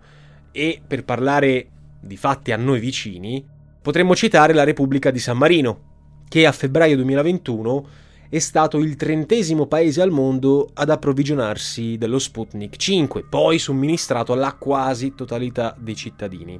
e 0.52 0.82
per 0.86 1.06
parlare 1.06 1.70
di 2.02 2.18
fatti 2.18 2.52
a 2.52 2.58
noi 2.58 2.82
vicini, 2.82 3.42
potremmo 3.82 4.14
citare 4.14 4.52
la 4.52 4.66
Repubblica 4.66 5.10
di 5.10 5.20
San 5.20 5.38
Marino, 5.38 6.24
che 6.28 6.46
a 6.46 6.52
febbraio 6.52 6.98
2021 6.98 7.88
è 8.28 8.40
stato 8.40 8.80
il 8.80 8.98
trentesimo 8.98 9.68
paese 9.68 10.02
al 10.02 10.12
mondo 10.12 10.70
ad 10.74 10.90
approvvigionarsi 10.90 11.98
dello 11.98 12.20
Sputnik 12.20 12.76
5, 12.76 13.24
poi 13.24 13.58
somministrato 13.58 14.34
alla 14.34 14.52
quasi 14.52 15.16
totalità 15.16 15.74
dei 15.80 15.96
cittadini. 15.96 16.60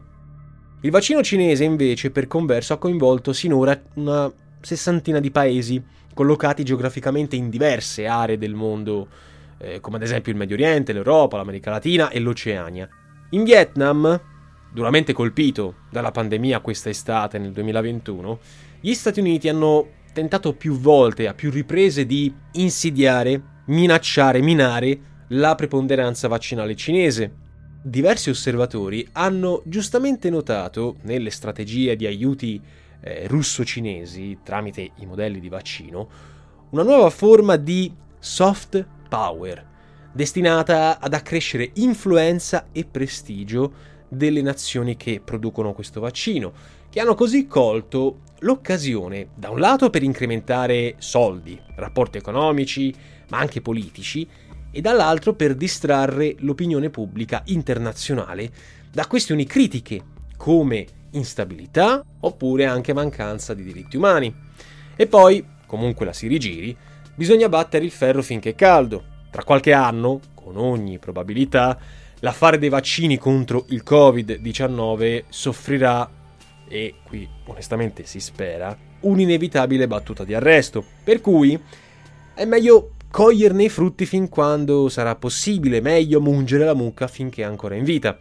Il 0.80 0.92
vaccino 0.92 1.22
cinese 1.24 1.66
invece 1.66 2.12
per 2.12 2.28
converso 2.28 2.72
ha 2.72 2.78
coinvolto 2.78 3.34
sinora 3.34 3.78
una 3.96 4.32
sessantina 4.62 5.20
di 5.20 5.32
paesi 5.32 5.84
collocati 6.14 6.64
geograficamente 6.64 7.36
in 7.36 7.50
diverse 7.50 8.08
aree 8.08 8.38
del 8.38 8.54
mondo 8.54 9.34
eh, 9.58 9.80
come 9.80 9.98
ad 9.98 10.04
esempio 10.04 10.32
il 10.32 10.38
Medio 10.38 10.56
Oriente, 10.56 10.94
l'Europa, 10.94 11.38
l'America 11.38 11.72
Latina 11.72 12.10
e 12.10 12.20
l'Oceania. 12.20 12.88
In 13.32 13.44
Vietnam, 13.44 14.20
duramente 14.72 15.14
colpito 15.14 15.76
dalla 15.90 16.12
pandemia 16.12 16.60
questa 16.60 16.90
estate 16.90 17.38
nel 17.38 17.52
2021, 17.52 18.40
gli 18.82 18.94
Stati 18.94 19.20
Uniti 19.20 19.50
hanno 19.50 19.88
tentato 20.14 20.54
più 20.54 20.78
volte, 20.78 21.28
a 21.28 21.34
più 21.34 21.52
riprese, 21.52 22.06
di 22.06 22.34
insidiare, 22.54 23.42
minacciare, 23.66 24.42
minare 24.42 25.00
la 25.30 25.56
preponderanza 25.56 26.28
vaccinale 26.28 26.76
cinese. 26.76 27.44
Diversi 27.82 28.30
osservatori 28.30 29.08
hanno 29.14 29.62
giustamente 29.66 30.30
notato 30.30 30.98
nelle 31.04 31.30
strategie 31.30 31.96
di 31.96 32.06
aiuti 32.06 32.62
eh, 33.02 33.28
russo-cinesi 33.28 34.40
tramite 34.44 34.92
i 34.96 35.06
modelli 35.06 35.40
di 35.40 35.50
vaccino 35.50 36.10
una 36.72 36.84
nuova 36.84 37.10
forma 37.10 37.56
di 37.56 37.92
soft 38.20 38.86
Power, 39.16 39.66
destinata 40.12 41.00
ad 41.00 41.14
accrescere 41.14 41.72
influenza 41.76 42.68
e 42.74 42.84
prestigio 42.84 43.72
delle 44.10 44.42
nazioni 44.42 44.98
che 44.98 45.22
producono 45.24 45.72
questo 45.72 46.02
vaccino, 46.02 46.52
che 46.90 47.00
hanno 47.00 47.16
così 47.16 47.48
colto 47.48 48.24
l'occasione, 48.40 49.30
da 49.34 49.52
un 49.52 49.60
lato 49.60 49.90
per 49.90 50.04
incrementare 50.04 50.96
soldi, 50.98 51.58
rapporti 51.76 52.18
economici, 52.18 52.94
ma 53.30 53.38
anche 53.38 53.62
politici, 53.62 54.28
e 54.70 54.82
dall'altro 54.82 55.34
per 55.34 55.56
distrarre 55.56 56.36
l'opinione 56.40 56.90
pubblica 56.90 57.42
internazionale 57.46 58.52
da 58.92 59.08
questioni 59.08 59.46
critiche 59.46 60.04
come 60.36 60.88
instabilità 61.12 62.04
oppure 62.20 62.66
anche 62.66 62.92
mancanza 62.92 63.54
di 63.54 63.64
diritti 63.64 63.96
umani. 63.96 64.36
E 64.98 65.08
poi, 65.08 65.42
comunque 65.66 66.06
la 66.06 66.12
si 66.12 66.28
rigiri, 66.28 66.76
bisogna 67.16 67.50
battere 67.50 67.86
il 67.86 67.92
ferro 67.92 68.22
finché 68.22 68.52
è 68.52 68.56
caldo. 68.56 69.04
Tra 69.32 69.44
qualche 69.44 69.74
anno, 69.74 70.20
con 70.34 70.58
ogni 70.58 71.00
probabilità, 71.00 71.78
l'affare 72.20 72.58
dei 72.58 72.70
vaccini 72.70 73.18
contro 73.18 73.66
il 73.70 73.84
Covid-19 73.86 75.24
soffrirà, 75.30 76.10
e 76.68 76.96
qui 77.04 77.28
onestamente 77.46 78.06
si 78.06 78.20
spera, 78.20 78.78
un'inevitabile 79.02 79.88
battuta 79.88 80.24
di 80.24 80.34
arresto. 80.34 80.84
Per 81.04 81.22
cui 81.22 81.60
è 82.34 82.46
meglio 82.46 82.92
coglierne 83.12 83.64
i 83.64 83.70
frutti 83.70 84.06
fin 84.06 84.30
quando 84.30 84.90
sarà 84.90 85.16
possibile, 85.16 85.82
meglio 85.82 86.22
mungere 86.22 86.66
la 86.66 86.74
mucca 86.74 87.08
finché 87.08 87.42
è 87.42 87.46
ancora 87.46 87.76
in 87.76 87.84
vita. 87.84 88.20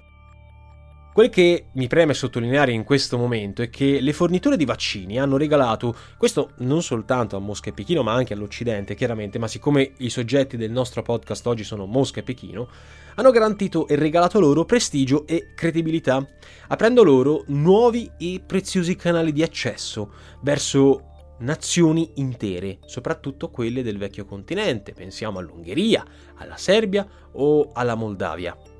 Quel 1.14 1.30
che 1.30 1.66
mi 1.74 1.86
preme 1.86 2.12
sottolineare 2.12 2.72
in 2.72 2.82
questo 2.82 3.16
momento 3.16 3.62
è 3.62 3.70
che 3.70 4.00
le 4.00 4.12
forniture 4.12 4.56
di 4.56 4.64
vaccini 4.64 5.16
hanno 5.20 5.36
regalato, 5.36 5.94
questo 6.16 6.54
non 6.56 6.82
soltanto 6.82 7.36
a 7.36 7.38
Mosca 7.38 7.70
e 7.70 7.72
Pechino, 7.72 8.02
ma 8.02 8.12
anche 8.12 8.34
all'Occidente, 8.34 8.96
chiaramente, 8.96 9.38
ma 9.38 9.46
siccome 9.46 9.92
i 9.98 10.10
soggetti 10.10 10.56
del 10.56 10.72
nostro 10.72 11.02
podcast 11.02 11.46
oggi 11.46 11.62
sono 11.62 11.86
Mosca 11.86 12.18
e 12.18 12.24
Pechino, 12.24 12.66
hanno 13.14 13.30
garantito 13.30 13.86
e 13.86 13.94
regalato 13.94 14.40
loro 14.40 14.64
prestigio 14.64 15.24
e 15.28 15.52
credibilità, 15.54 16.26
aprendo 16.66 17.04
loro 17.04 17.44
nuovi 17.46 18.10
e 18.18 18.42
preziosi 18.44 18.96
canali 18.96 19.30
di 19.30 19.44
accesso 19.44 20.14
verso 20.40 21.36
nazioni 21.38 22.10
intere, 22.16 22.78
soprattutto 22.86 23.50
quelle 23.50 23.84
del 23.84 23.98
vecchio 23.98 24.24
continente, 24.24 24.92
pensiamo 24.92 25.38
all'Ungheria, 25.38 26.04
alla 26.38 26.56
Serbia 26.56 27.06
o 27.34 27.70
alla 27.72 27.94
Moldavia 27.94 28.73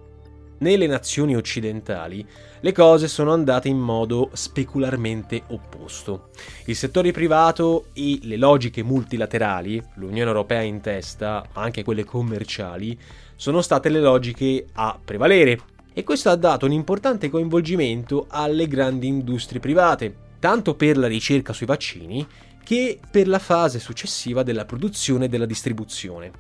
nelle 0.59 0.87
nazioni 0.87 1.37
occidentali 1.37 2.27
le 2.61 2.73
cose 2.73 3.09
sono 3.09 3.33
andate 3.33 3.69
in 3.69 3.79
modo 3.79 4.31
specularmente 4.33 5.43
opposto. 5.49 6.31
Il 6.67 6.77
settore 6.77 7.13
privato 7.13 7.87
e 7.93 8.19
le 8.23 8.37
logiche 8.37 8.83
multilaterali, 8.83 9.83
l'Unione 9.97 10.31
Europea 10.31 10.63
in 10.63 10.81
testa, 10.81 11.47
ma 11.55 11.63
anche 11.63 11.85
quelle 11.85 12.05
commerciali, 12.05 12.99
sono 13.37 13.61
state 13.61 13.89
le 13.89 14.01
logiche 14.01 14.67
a 14.73 14.99
prevalere 15.03 15.59
e 15.93 16.03
questo 16.05 16.31
ha 16.31 16.37
dato 16.37 16.67
un 16.67 16.73
importante 16.73 17.29
coinvolgimento 17.29 18.27
alle 18.29 18.67
grandi 18.67 19.07
industrie 19.07 19.61
private, 19.61 20.15
tanto 20.39 20.75
per 20.75 20.97
la 20.97 21.07
ricerca 21.07 21.53
sui 21.53 21.67
vaccini 21.67 22.27
che 22.65 22.99
per 23.11 23.29
la 23.29 23.39
fase 23.39 23.79
successiva 23.79 24.43
della 24.43 24.65
produzione 24.65 25.27
e 25.27 25.29
della 25.29 25.47
distribuzione. 25.47 26.33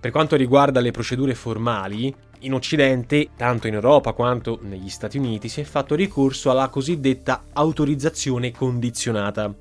Per 0.00 0.12
quanto 0.12 0.36
riguarda 0.36 0.80
le 0.80 0.90
procedure 0.90 1.34
formali, 1.34 2.14
in 2.44 2.54
Occidente, 2.54 3.30
tanto 3.36 3.66
in 3.66 3.74
Europa 3.74 4.12
quanto 4.12 4.58
negli 4.62 4.88
Stati 4.88 5.18
Uniti, 5.18 5.48
si 5.48 5.60
è 5.60 5.64
fatto 5.64 5.94
ricorso 5.94 6.50
alla 6.50 6.68
cosiddetta 6.68 7.44
autorizzazione 7.52 8.52
condizionata, 8.52 9.52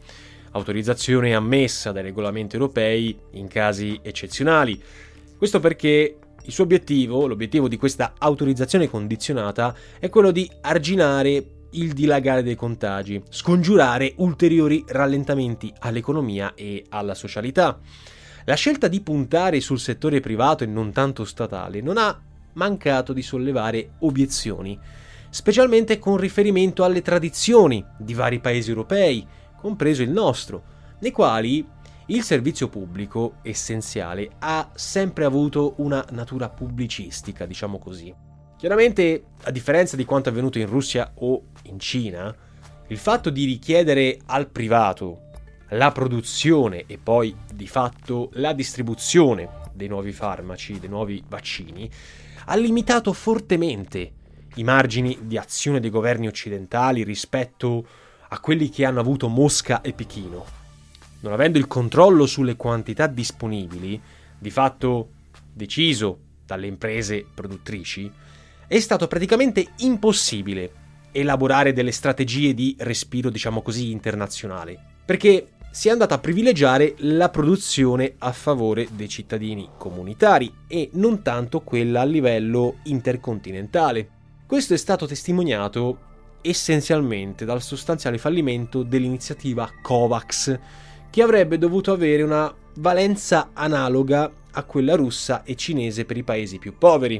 autorizzazione 0.51 1.33
ammessa 1.33 1.91
dai 1.91 2.03
regolamenti 2.03 2.55
europei 2.55 3.17
in 3.31 3.47
casi 3.47 3.99
eccezionali. 4.01 4.81
Questo 5.37 5.59
perché 5.59 6.17
il 6.45 6.51
suo 6.51 6.65
obiettivo, 6.65 7.25
l'obiettivo 7.25 7.67
di 7.67 7.77
questa 7.77 8.13
autorizzazione 8.17 8.89
condizionata, 8.89 9.75
è 9.99 10.09
quello 10.09 10.31
di 10.31 10.49
arginare 10.61 11.45
il 11.71 11.93
dilagare 11.93 12.43
dei 12.43 12.55
contagi, 12.55 13.21
scongiurare 13.29 14.13
ulteriori 14.17 14.83
rallentamenti 14.87 15.73
all'economia 15.79 16.53
e 16.53 16.85
alla 16.89 17.15
socialità. 17.15 17.79
La 18.45 18.55
scelta 18.55 18.89
di 18.89 18.99
puntare 18.99 19.61
sul 19.61 19.79
settore 19.79 20.19
privato 20.19 20.63
e 20.63 20.67
non 20.67 20.91
tanto 20.91 21.23
statale 21.23 21.79
non 21.81 21.97
ha 21.97 22.21
mancato 22.53 23.13
di 23.13 23.21
sollevare 23.21 23.91
obiezioni, 23.99 24.77
specialmente 25.29 25.99
con 25.99 26.17
riferimento 26.17 26.83
alle 26.83 27.01
tradizioni 27.01 27.83
di 27.97 28.13
vari 28.13 28.39
paesi 28.39 28.69
europei, 28.69 29.25
compreso 29.57 30.01
il 30.01 30.11
nostro, 30.11 30.63
nei 30.99 31.11
quali 31.11 31.65
il 32.07 32.23
servizio 32.23 32.67
pubblico 32.67 33.35
essenziale 33.41 34.29
ha 34.39 34.69
sempre 34.73 35.25
avuto 35.25 35.75
una 35.77 36.05
natura 36.11 36.49
pubblicistica, 36.49 37.45
diciamo 37.45 37.79
così. 37.79 38.13
Chiaramente, 38.57 39.23
a 39.43 39.51
differenza 39.51 39.95
di 39.95 40.05
quanto 40.05 40.29
avvenuto 40.29 40.59
in 40.59 40.67
Russia 40.67 41.11
o 41.15 41.43
in 41.63 41.79
Cina, 41.79 42.33
il 42.87 42.97
fatto 42.97 43.29
di 43.29 43.45
richiedere 43.45 44.19
al 44.25 44.49
privato 44.49 45.29
la 45.69 45.91
produzione 45.91 46.83
e 46.85 46.97
poi 46.97 47.35
di 47.53 47.67
fatto 47.67 48.29
la 48.33 48.53
distribuzione 48.53 49.49
dei 49.73 49.87
nuovi 49.87 50.11
farmaci, 50.11 50.79
dei 50.79 50.89
nuovi 50.89 51.23
vaccini, 51.27 51.89
ha 52.45 52.55
limitato 52.55 53.13
fortemente 53.13 54.11
i 54.55 54.63
margini 54.63 55.19
di 55.21 55.37
azione 55.37 55.79
dei 55.79 55.89
governi 55.89 56.27
occidentali 56.27 57.03
rispetto 57.03 57.87
a 58.29 58.39
quelli 58.39 58.69
che 58.69 58.85
hanno 58.85 58.99
avuto 58.99 59.27
Mosca 59.27 59.81
e 59.81 59.93
Pechino. 59.93 60.61
non 61.21 61.31
avendo 61.33 61.57
il 61.57 61.67
controllo 61.67 62.25
sulle 62.25 62.57
quantità 62.57 63.07
disponibili, 63.07 63.99
di 64.37 64.49
fatto 64.49 65.09
deciso 65.53 66.19
dalle 66.45 66.67
imprese 66.67 67.25
produttrici, 67.33 68.11
è 68.67 68.79
stato 68.79 69.07
praticamente 69.07 69.65
impossibile 69.77 70.71
elaborare 71.13 71.71
delle 71.71 71.91
strategie 71.91 72.53
di 72.53 72.75
respiro, 72.79 73.29
diciamo 73.29 73.61
così, 73.61 73.91
internazionale, 73.91 74.77
perché 75.05 75.47
si 75.73 75.87
è 75.87 75.91
andata 75.91 76.13
a 76.13 76.19
privilegiare 76.19 76.93
la 76.99 77.29
produzione 77.29 78.13
a 78.19 78.31
favore 78.31 78.89
dei 78.91 79.09
cittadini 79.09 79.69
comunitari 79.75 80.53
e 80.67 80.91
non 80.93 81.23
tanto 81.23 81.61
quella 81.61 82.01
a 82.01 82.05
livello 82.05 82.75
intercontinentale. 82.83 84.07
Questo 84.45 84.75
è 84.75 84.77
stato 84.77 85.07
testimoniato 85.07 85.97
essenzialmente 86.41 87.43
dal 87.43 87.63
sostanziale 87.63 88.19
fallimento 88.19 88.83
dell'iniziativa 88.83 89.67
COVAX, 89.81 90.59
che 91.09 91.21
avrebbe 91.23 91.57
dovuto 91.57 91.91
avere 91.91 92.21
una 92.21 92.53
valenza 92.75 93.49
analoga 93.53 94.31
a 94.51 94.63
quella 94.65 94.93
russa 94.93 95.41
e 95.41 95.55
cinese 95.55 96.05
per 96.05 96.17
i 96.17 96.23
paesi 96.23 96.59
più 96.59 96.77
poveri. 96.77 97.19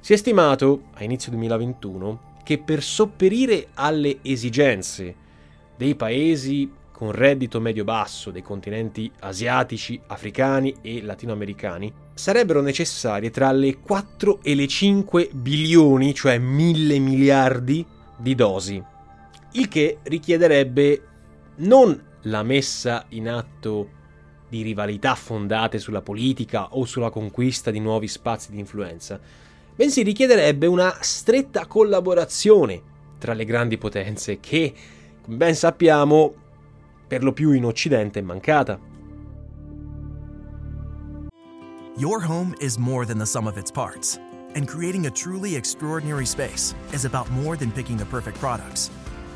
Si 0.00 0.14
è 0.14 0.16
stimato, 0.16 0.84
a 0.94 1.04
inizio 1.04 1.30
2021, 1.30 2.36
che 2.42 2.56
per 2.56 2.82
sopperire 2.82 3.66
alle 3.74 4.20
esigenze 4.22 5.14
dei 5.76 5.94
paesi 5.94 6.84
con 6.96 7.12
reddito 7.12 7.60
medio-basso 7.60 8.30
dei 8.30 8.40
continenti 8.40 9.12
asiatici, 9.20 10.00
africani 10.06 10.76
e 10.80 11.02
latinoamericani, 11.02 11.92
sarebbero 12.14 12.62
necessarie 12.62 13.28
tra 13.28 13.52
le 13.52 13.80
4 13.80 14.38
e 14.42 14.54
le 14.54 14.66
5 14.66 15.28
bilioni, 15.34 16.14
cioè 16.14 16.38
mille 16.38 16.98
miliardi 16.98 17.84
di 18.16 18.34
dosi, 18.34 18.82
il 19.52 19.68
che 19.68 19.98
richiederebbe 20.04 21.02
non 21.56 22.02
la 22.22 22.42
messa 22.42 23.04
in 23.10 23.28
atto 23.28 23.90
di 24.48 24.62
rivalità 24.62 25.14
fondate 25.16 25.78
sulla 25.78 26.00
politica 26.00 26.76
o 26.76 26.86
sulla 26.86 27.10
conquista 27.10 27.70
di 27.70 27.78
nuovi 27.78 28.08
spazi 28.08 28.52
di 28.52 28.58
influenza, 28.58 29.20
bensì 29.74 30.02
richiederebbe 30.02 30.64
una 30.64 30.96
stretta 31.02 31.66
collaborazione 31.66 32.80
tra 33.18 33.34
le 33.34 33.44
grandi 33.44 33.76
potenze 33.76 34.40
che, 34.40 34.72
come 35.20 35.36
ben 35.36 35.54
sappiamo, 35.54 36.44
per 37.06 37.22
lo 37.22 37.32
più 37.32 37.52
in 37.52 37.64
Occidente 37.64 38.20
è 38.20 38.22
mancata. 38.22 38.78
Your 41.96 42.20
home 42.20 42.54
is 42.60 42.78
more 42.78 43.06
than 43.06 43.18
the 43.18 43.24
sum 43.24 43.46
of 43.46 43.56
its 43.56 43.70
parts, 43.70 44.18
and 44.54 44.68
creating 44.68 45.06
a 45.06 45.10
truly 45.10 45.56
extraordinary 45.56 46.26
space 46.26 46.74
is 46.92 47.06
about 47.06 47.30
more 47.30 47.56
than 47.56 47.70
picking 47.70 47.96
the 47.96 48.04
perfect 48.04 48.38
products. 48.38 48.90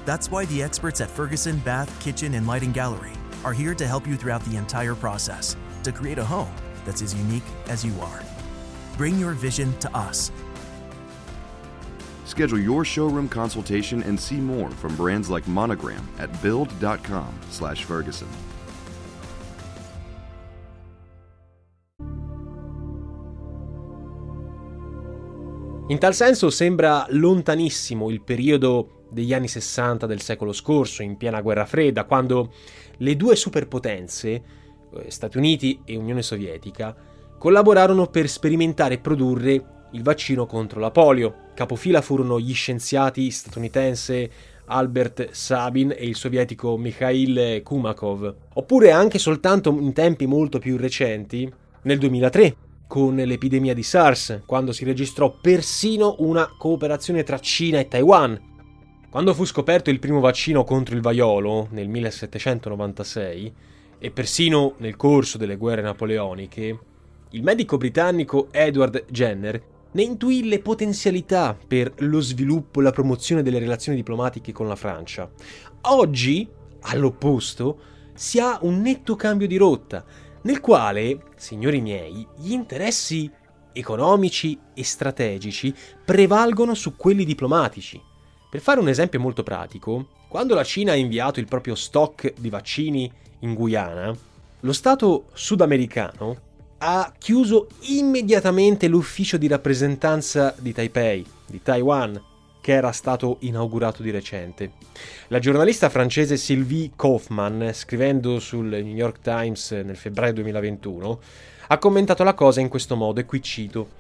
That's 0.05 0.31
why 0.31 0.45
the 0.47 0.63
experts 0.63 1.01
at 1.01 1.09
Ferguson 1.09 1.59
Bath, 1.59 1.89
Kitchen, 2.01 2.35
and 2.35 2.47
Lighting 2.47 2.73
Gallery 2.73 3.13
are 3.45 3.55
here 3.55 3.75
to 3.75 3.87
help 3.87 4.07
you 4.07 4.17
throughout 4.17 4.45
the 4.45 4.57
entire 4.57 4.95
process 4.95 5.57
to 5.85 5.93
create 5.93 6.19
a 6.19 6.25
home 6.25 6.55
that's 6.85 7.03
as 7.03 7.15
unique 7.15 7.49
as 7.69 7.85
you 7.85 7.99
are. 8.01 8.23
Bring 8.97 9.19
your 9.19 9.33
vision 9.33 9.77
to 9.79 9.97
us. 9.97 10.31
Schedule 12.31 12.61
your 12.61 12.85
showroom 12.85 13.29
consultation 13.29 14.05
and 14.05 14.17
see 14.17 14.37
more 14.37 14.71
from 14.71 14.95
brands 14.95 15.29
like 15.29 15.49
Monogram 15.49 16.09
at 16.19 16.31
build.com/ferguson. 16.41 18.29
In 25.89 25.99
tal 25.99 26.15
senso 26.15 26.51
sembra 26.51 27.05
lontanissimo 27.09 28.09
il 28.11 28.23
periodo 28.23 29.07
degli 29.11 29.35
anni 29.35 29.49
60 29.49 30.07
del 30.07 30.21
secolo 30.21 30.53
scorso, 30.53 31.03
in 31.03 31.17
piena 31.17 31.41
guerra 31.41 31.67
fredda, 31.67 32.05
quando 32.05 32.53
le 32.99 33.17
due 33.17 33.35
superpotenze, 33.35 34.31
eh, 34.31 35.11
Stati 35.11 35.37
Uniti 35.37 35.81
e 35.85 35.97
Unione 35.97 36.23
Sovietica, 36.23 36.95
collaborarono 37.37 38.07
per 38.07 38.29
sperimentare 38.29 38.95
e 38.95 38.99
produrre 38.99 39.79
il 39.93 40.03
vaccino 40.03 40.47
contro 40.47 40.81
la 40.81 40.91
polio. 40.91 41.49
Capofila 41.55 42.01
furono 42.01 42.39
gli 42.39 42.55
scienziati 42.55 43.31
statunitense 43.31 44.31
Albert 44.67 45.31
Sabin 45.31 45.93
e 45.97 46.07
il 46.07 46.17
sovietico 46.17 46.77
Mikhail 46.77 47.63
Kumakov. 47.63 48.35
Oppure 48.55 48.93
anche 48.93 49.19
soltanto 49.19 49.71
in 49.71 49.93
tempi 49.93 50.27
molto 50.27 50.59
più 50.59 50.77
recenti, 50.77 51.51
nel 51.83 51.99
2003, 51.99 52.57
con 52.87 53.17
l'epidemia 53.17 53.75
di 53.75 53.83
SARS, 53.83 54.43
quando 54.47 54.73
si 54.73 54.85
registrò 54.85 55.37
persino 55.41 56.17
una 56.19 56.49
cooperazione 56.57 57.23
tra 57.23 57.39
Cina 57.39 57.79
e 57.79 57.89
Taiwan. 57.89 58.49
Quando 59.11 59.35
fu 59.35 59.45
scoperto 59.45 59.91
il 59.91 59.99
primo 59.99 60.21
vaccino 60.21 60.63
contro 60.63 60.95
il 60.95 61.01
vaiolo, 61.01 61.67
nel 61.71 61.89
1796, 61.89 63.53
e 63.99 64.11
persino 64.11 64.75
nel 64.79 64.97
corso 64.97 65.37
delle 65.37 65.57
guerre 65.57 65.83
napoleoniche, 65.83 66.79
il 67.31 67.43
medico 67.43 67.77
britannico 67.77 68.49
Edward 68.51 69.05
Jenner 69.09 69.63
ne 69.93 70.03
intuì 70.03 70.49
le 70.49 70.61
potenzialità 70.61 71.57
per 71.67 71.93
lo 71.99 72.21
sviluppo 72.21 72.81
e 72.81 72.83
la 72.83 72.91
promozione 72.91 73.43
delle 73.43 73.59
relazioni 73.59 73.97
diplomatiche 73.97 74.53
con 74.53 74.69
la 74.69 74.77
Francia. 74.77 75.31
Oggi, 75.83 76.49
all'opposto, 76.81 77.79
si 78.15 78.39
ha 78.39 78.59
un 78.63 78.81
netto 78.81 79.17
cambio 79.17 79.47
di 79.47 79.57
rotta 79.57 80.05
nel 80.43 80.61
quale, 80.61 81.25
signori 81.37 81.81
miei, 81.81 82.27
gli 82.37 82.53
interessi 82.53 83.31
economici 83.73 84.59
e 84.75 84.83
strategici 84.85 85.75
prevalgono 86.05 86.75
su 86.75 86.97
quelli 86.97 87.25
diplomatici. 87.25 88.01
Per 88.51 88.61
fare 88.61 88.81
un 88.81 88.89
esempio 88.89 89.21
molto 89.21 89.43
pratico, 89.43 90.09
quando 90.29 90.55
la 90.55 90.65
Cina 90.65 90.93
ha 90.93 90.97
inviato 90.97 91.41
il 91.41 91.47
proprio 91.47 91.75
stock 91.75 92.33
di 92.39 92.49
vaccini 92.49 93.11
in 93.41 93.55
Guyana, 93.55 94.17
lo 94.61 94.73
Stato 94.73 95.27
sudamericano 95.33 96.49
ha 96.83 97.13
chiuso 97.19 97.69
immediatamente 97.81 98.89
l'ufficio 98.89 99.37
di 99.37 99.47
rappresentanza 99.47 100.55
di 100.59 100.73
Taipei, 100.73 101.27
di 101.47 101.61
Taiwan, 101.63 102.21
che 102.63 102.73
era 102.73 102.91
stato 102.93 103.37
inaugurato 103.41 104.03
di 104.03 104.11
recente. 104.11 104.73
La 105.29 105.39
giornalista 105.39 105.91
francese 105.91 106.39
Sylvie 106.39 106.93
Kaufmann, 106.97 107.71
scrivendo 107.73 108.39
sul 108.39 108.69
New 108.69 108.95
York 108.95 109.21
Times 109.21 109.73
nel 109.73 109.97
febbraio 109.97 110.33
2021, 110.35 111.21
ha 111.69 111.79
commentato 111.79 112.25
la 112.25 112.35
cosa 112.35 112.61
in 112.61 112.69
questo 112.69 112.97
modo, 112.97 113.21
e 113.21 113.27
qui 113.27 113.43
cito: 113.43 113.91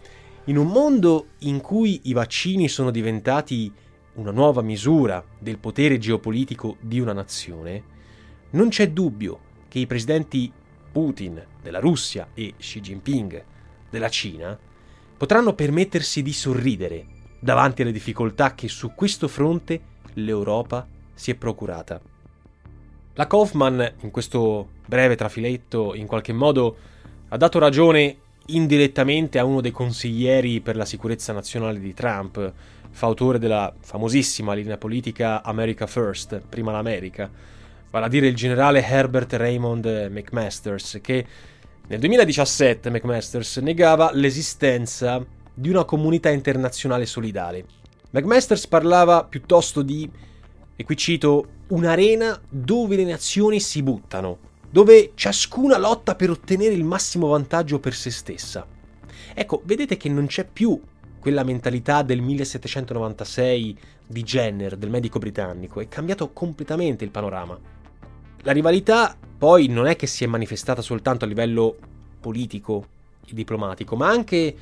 In 0.44 0.56
un 0.56 0.68
mondo 0.68 1.26
in 1.40 1.60
cui 1.60 2.00
i 2.04 2.14
vaccini 2.14 2.66
sono 2.68 2.90
diventati 2.90 3.70
una 4.14 4.30
nuova 4.30 4.62
misura 4.62 5.22
del 5.38 5.58
potere 5.58 5.98
geopolitico 5.98 6.76
di 6.80 6.98
una 6.98 7.12
nazione, 7.12 7.82
non 8.50 8.70
c'è 8.70 8.88
dubbio 8.90 9.38
che 9.68 9.80
i 9.80 9.86
presidenti 9.86 10.50
Putin 10.90 11.42
della 11.62 11.78
Russia 11.78 12.28
e 12.34 12.54
Xi 12.58 12.80
Jinping 12.80 13.44
della 13.90 14.08
Cina 14.08 14.58
potranno 15.16 15.54
permettersi 15.54 16.22
di 16.22 16.32
sorridere 16.32 17.06
davanti 17.38 17.82
alle 17.82 17.92
difficoltà 17.92 18.54
che 18.54 18.68
su 18.68 18.92
questo 18.94 19.28
fronte 19.28 19.80
l'Europa 20.14 20.86
si 21.14 21.30
è 21.30 21.34
procurata. 21.34 22.00
La 23.14 23.26
Kaufman, 23.26 23.94
in 24.00 24.10
questo 24.10 24.68
breve 24.86 25.16
trafiletto, 25.16 25.94
in 25.94 26.06
qualche 26.06 26.32
modo 26.32 26.76
ha 27.28 27.36
dato 27.36 27.58
ragione 27.58 28.16
indirettamente 28.46 29.38
a 29.38 29.44
uno 29.44 29.60
dei 29.60 29.70
consiglieri 29.70 30.60
per 30.60 30.76
la 30.76 30.84
sicurezza 30.84 31.32
nazionale 31.32 31.78
di 31.78 31.94
Trump, 31.94 32.52
fautore 32.90 33.38
della 33.38 33.72
famosissima 33.78 34.54
linea 34.54 34.78
politica 34.78 35.42
America 35.42 35.86
First, 35.86 36.40
prima 36.48 36.72
l'America, 36.72 37.30
vale 37.90 38.06
a 38.06 38.08
dire 38.08 38.28
il 38.28 38.36
generale 38.36 38.84
Herbert 38.84 39.32
Raymond 39.32 40.08
McMasters, 40.10 40.98
che 41.02 41.26
nel 41.88 41.98
2017 41.98 42.88
McMasters 42.88 43.56
negava 43.58 44.10
l'esistenza 44.12 45.24
di 45.52 45.68
una 45.68 45.84
comunità 45.84 46.30
internazionale 46.30 47.04
solidale. 47.04 47.64
McMasters 48.10 48.66
parlava 48.68 49.24
piuttosto 49.24 49.82
di, 49.82 50.08
e 50.76 50.84
qui 50.84 50.96
cito, 50.96 51.46
un'arena 51.68 52.40
dove 52.48 52.96
le 52.96 53.04
nazioni 53.04 53.60
si 53.60 53.82
buttano, 53.82 54.38
dove 54.70 55.12
ciascuna 55.14 55.78
lotta 55.78 56.14
per 56.14 56.30
ottenere 56.30 56.74
il 56.74 56.84
massimo 56.84 57.26
vantaggio 57.28 57.80
per 57.80 57.94
se 57.94 58.10
stessa. 58.10 58.66
Ecco, 59.34 59.62
vedete 59.64 59.96
che 59.96 60.08
non 60.08 60.26
c'è 60.26 60.44
più 60.44 60.80
quella 61.20 61.42
mentalità 61.42 62.02
del 62.02 62.20
1796 62.20 63.78
di 64.06 64.22
Jenner, 64.22 64.76
del 64.76 64.90
medico 64.90 65.18
britannico, 65.18 65.80
è 65.80 65.88
cambiato 65.88 66.32
completamente 66.32 67.04
il 67.04 67.10
panorama. 67.10 67.58
La 68.42 68.52
rivalità 68.52 69.16
poi 69.36 69.66
non 69.68 69.86
è 69.86 69.96
che 69.96 70.06
si 70.06 70.24
è 70.24 70.26
manifestata 70.26 70.80
soltanto 70.80 71.24
a 71.24 71.28
livello 71.28 71.76
politico 72.20 72.86
e 73.26 73.34
diplomatico, 73.34 73.96
ma 73.96 74.08
anche 74.08 74.54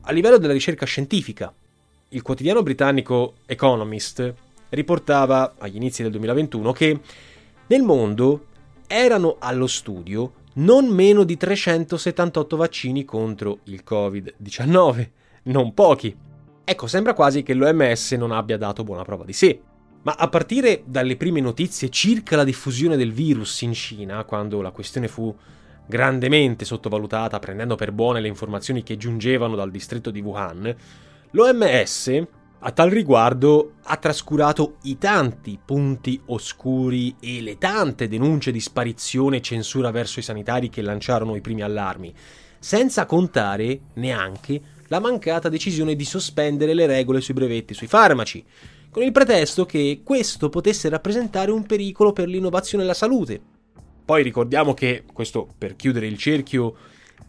a 0.00 0.12
livello 0.12 0.38
della 0.38 0.52
ricerca 0.52 0.86
scientifica. 0.86 1.52
Il 2.08 2.22
quotidiano 2.22 2.62
britannico 2.62 3.34
Economist 3.46 4.34
riportava 4.70 5.54
agli 5.58 5.76
inizi 5.76 6.02
del 6.02 6.10
2021 6.10 6.72
che 6.72 7.00
nel 7.68 7.82
mondo 7.82 8.46
erano 8.88 9.36
allo 9.38 9.66
studio 9.66 10.32
non 10.54 10.88
meno 10.88 11.22
di 11.22 11.36
378 11.36 12.56
vaccini 12.56 13.04
contro 13.04 13.60
il 13.64 13.82
Covid-19, 13.88 15.08
non 15.44 15.72
pochi. 15.74 16.14
Ecco, 16.64 16.86
sembra 16.86 17.14
quasi 17.14 17.42
che 17.42 17.54
l'OMS 17.54 18.12
non 18.12 18.32
abbia 18.32 18.58
dato 18.58 18.84
buona 18.84 19.04
prova 19.04 19.24
di 19.24 19.32
sé. 19.32 19.60
Ma 20.02 20.14
a 20.18 20.28
partire 20.28 20.82
dalle 20.84 21.16
prime 21.16 21.40
notizie 21.40 21.88
circa 21.88 22.34
la 22.34 22.44
diffusione 22.44 22.96
del 22.96 23.12
virus 23.12 23.62
in 23.62 23.72
Cina, 23.72 24.24
quando 24.24 24.60
la 24.60 24.72
questione 24.72 25.06
fu 25.06 25.34
grandemente 25.86 26.64
sottovalutata 26.64 27.38
prendendo 27.38 27.76
per 27.76 27.92
buone 27.92 28.20
le 28.20 28.28
informazioni 28.28 28.82
che 28.82 28.96
giungevano 28.96 29.54
dal 29.54 29.70
distretto 29.70 30.10
di 30.10 30.20
Wuhan, 30.20 30.74
l'OMS 31.30 32.22
a 32.64 32.70
tal 32.70 32.90
riguardo 32.90 33.74
ha 33.82 33.96
trascurato 33.96 34.76
i 34.82 34.96
tanti 34.98 35.58
punti 35.64 36.20
oscuri 36.26 37.16
e 37.20 37.40
le 37.40 37.58
tante 37.58 38.06
denunce 38.06 38.52
di 38.52 38.60
sparizione 38.60 39.38
e 39.38 39.40
censura 39.40 39.90
verso 39.90 40.20
i 40.20 40.22
sanitari 40.22 40.68
che 40.68 40.82
lanciarono 40.82 41.34
i 41.34 41.40
primi 41.40 41.62
allarmi, 41.62 42.14
senza 42.58 43.06
contare 43.06 43.80
neanche 43.94 44.60
la 44.86 45.00
mancata 45.00 45.48
decisione 45.48 45.96
di 45.96 46.04
sospendere 46.04 46.74
le 46.74 46.86
regole 46.86 47.20
sui 47.20 47.34
brevetti 47.34 47.74
sui 47.74 47.88
farmaci, 47.88 48.44
con 48.92 49.02
il 49.02 49.10
pretesto 49.10 49.64
che 49.64 50.02
questo 50.04 50.50
potesse 50.50 50.88
rappresentare 50.88 51.50
un 51.50 51.64
pericolo 51.64 52.12
per 52.12 52.28
l'innovazione 52.28 52.84
e 52.84 52.86
la 52.86 52.94
salute. 52.94 53.40
Poi 54.04 54.22
ricordiamo 54.22 54.74
che, 54.74 55.04
questo 55.10 55.48
per 55.56 55.74
chiudere 55.74 56.06
il 56.06 56.18
cerchio, 56.18 56.76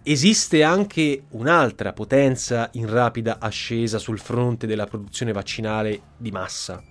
Esiste 0.06 0.64
anche 0.64 1.24
un'altra 1.30 1.94
potenza 1.94 2.70
in 2.74 2.90
rapida 2.90 3.38
ascesa 3.40 4.00
sul 4.00 4.20
fronte 4.20 4.68
della 4.68 4.86
produzione 4.86 5.32
vaccinale 5.32 6.02
di 6.18 6.30
massa, 6.30 6.84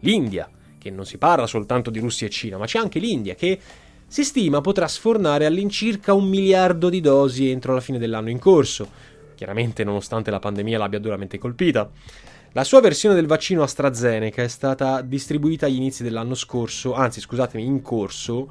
l'India, 0.00 0.50
che 0.76 0.90
non 0.90 1.06
si 1.06 1.16
parla 1.16 1.46
soltanto 1.46 1.90
di 1.90 2.00
Russia 2.00 2.26
e 2.26 2.30
Cina, 2.30 2.58
ma 2.58 2.66
c'è 2.66 2.80
anche 2.80 2.98
l'India 2.98 3.36
che 3.36 3.60
si 4.08 4.24
stima 4.24 4.60
potrà 4.60 4.88
sfornare 4.88 5.46
all'incirca 5.46 6.12
un 6.12 6.28
miliardo 6.28 6.88
di 6.88 7.00
dosi 7.00 7.50
entro 7.50 7.72
la 7.72 7.80
fine 7.80 7.98
dell'anno 7.98 8.30
in 8.30 8.40
corso, 8.40 8.88
chiaramente 9.36 9.84
nonostante 9.84 10.32
la 10.32 10.40
pandemia 10.40 10.76
l'abbia 10.76 10.98
duramente 10.98 11.38
colpita. 11.38 11.88
La 12.52 12.64
sua 12.64 12.80
versione 12.80 13.14
del 13.14 13.26
vaccino 13.26 13.62
AstraZeneca 13.62 14.42
è 14.42 14.48
stata 14.48 15.02
distribuita 15.02 15.66
agli 15.66 15.76
inizi 15.76 16.02
dell'anno 16.02 16.34
scorso, 16.34 16.94
anzi 16.94 17.20
scusatemi, 17.20 17.64
in 17.64 17.82
corso, 17.82 18.50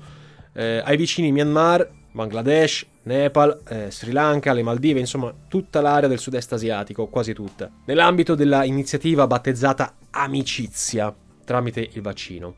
eh, 0.54 0.82
ai 0.84 0.96
vicini 0.96 1.32
Myanmar, 1.32 1.90
Bangladesh, 2.12 2.86
Nepal, 3.04 3.62
eh, 3.68 3.92
Sri 3.92 4.12
Lanka, 4.12 4.54
le 4.54 4.64
Maldive, 4.64 5.00
insomma 5.00 5.34
tutta 5.48 5.82
l'area 5.82 6.08
del 6.08 6.20
sud-est 6.20 6.54
asiatico, 6.54 7.08
quasi 7.08 7.34
tutta, 7.34 7.70
nell'ambito 7.86 8.36
della 8.36 8.64
iniziativa 8.64 9.28
battezzata 9.28 9.96
Amicizia 10.12 11.14
tramite 11.44 11.90
il 11.92 12.02
vaccino. 12.02 12.56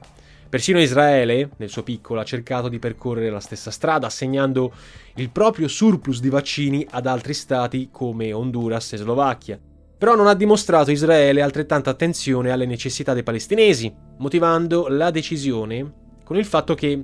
Persino 0.50 0.80
Israele, 0.80 1.50
nel 1.58 1.70
suo 1.70 1.84
piccolo, 1.84 2.22
ha 2.22 2.24
cercato 2.24 2.70
di 2.70 2.80
percorrere 2.80 3.30
la 3.30 3.42
stessa 3.42 3.72
strada, 3.72 4.08
assegnando 4.08 4.72
il 5.16 5.30
proprio 5.30 5.68
surplus 5.68 6.22
di 6.22 6.30
vaccini 6.30 6.88
ad 6.90 7.06
altri 7.06 7.34
stati 7.34 7.90
come 7.92 8.32
Honduras 8.32 8.94
e 8.94 8.98
Slovacchia. 8.98 9.60
Però 9.98 10.16
non 10.16 10.28
ha 10.28 10.36
dimostrato 10.36 10.92
Israele 10.92 11.42
altrettanta 11.42 11.90
attenzione 11.90 12.52
alle 12.52 12.66
necessità 12.66 13.14
dei 13.14 13.24
palestinesi, 13.24 13.92
motivando 14.18 14.88
la 14.88 15.10
decisione 15.10 16.06
con 16.24 16.38
il 16.38 16.46
fatto 16.46 16.76
che 16.76 17.04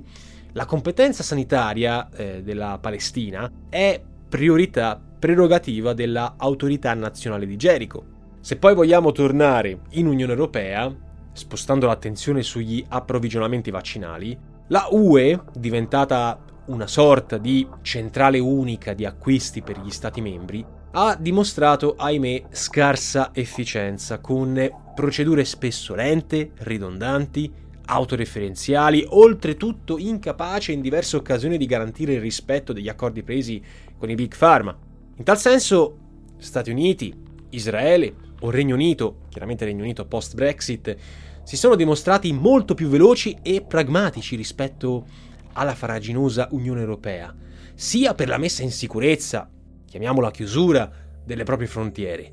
la 0.52 0.66
competenza 0.66 1.22
sanitaria 1.24 2.08
eh, 2.10 2.42
della 2.44 2.78
Palestina 2.80 3.50
è 3.68 4.00
priorità 4.28 5.00
prerogativa 5.18 5.92
dell'autorità 5.94 6.94
nazionale 6.94 7.46
di 7.46 7.56
Gerico. 7.56 8.04
Se 8.40 8.56
poi 8.56 8.74
vogliamo 8.74 9.10
tornare 9.10 9.80
in 9.92 10.06
Unione 10.06 10.32
Europea, 10.32 10.94
spostando 11.32 11.86
l'attenzione 11.86 12.42
sugli 12.42 12.84
approvvigionamenti 12.86 13.70
vaccinali, 13.70 14.38
la 14.68 14.86
UE, 14.90 15.40
diventata 15.54 16.38
una 16.66 16.86
sorta 16.86 17.38
di 17.38 17.66
centrale 17.82 18.38
unica 18.38 18.92
di 18.92 19.04
acquisti 19.04 19.62
per 19.62 19.80
gli 19.80 19.90
Stati 19.90 20.20
membri, 20.20 20.64
ha 20.96 21.16
dimostrato, 21.18 21.96
ahimè, 21.96 22.44
scarsa 22.50 23.30
efficienza, 23.34 24.20
con 24.20 24.70
procedure 24.94 25.44
spesso 25.44 25.96
lente, 25.96 26.52
ridondanti, 26.58 27.52
autoreferenziali, 27.86 29.04
oltretutto 29.08 29.98
incapace 29.98 30.70
in 30.70 30.80
diverse 30.80 31.16
occasioni 31.16 31.58
di 31.58 31.66
garantire 31.66 32.14
il 32.14 32.20
rispetto 32.20 32.72
degli 32.72 32.88
accordi 32.88 33.24
presi 33.24 33.60
con 33.98 34.08
i 34.08 34.14
Big 34.14 34.36
Pharma. 34.36 34.76
In 35.16 35.24
tal 35.24 35.36
senso, 35.36 35.98
Stati 36.38 36.70
Uniti, 36.70 37.12
Israele 37.50 38.14
o 38.40 38.50
Regno 38.50 38.76
Unito, 38.76 39.22
chiaramente 39.30 39.64
Regno 39.64 39.82
Unito 39.82 40.06
post-Brexit, 40.06 40.96
si 41.42 41.56
sono 41.56 41.74
dimostrati 41.74 42.32
molto 42.32 42.74
più 42.74 42.86
veloci 42.86 43.36
e 43.42 43.62
pragmatici 43.62 44.36
rispetto 44.36 45.06
alla 45.54 45.74
faraginosa 45.74 46.46
Unione 46.52 46.80
Europea, 46.80 47.34
sia 47.74 48.14
per 48.14 48.28
la 48.28 48.38
messa 48.38 48.62
in 48.62 48.70
sicurezza, 48.70 49.48
chiamiamola 49.94 50.32
chiusura, 50.32 50.90
delle 51.24 51.44
proprie 51.44 51.68
frontiere, 51.68 52.32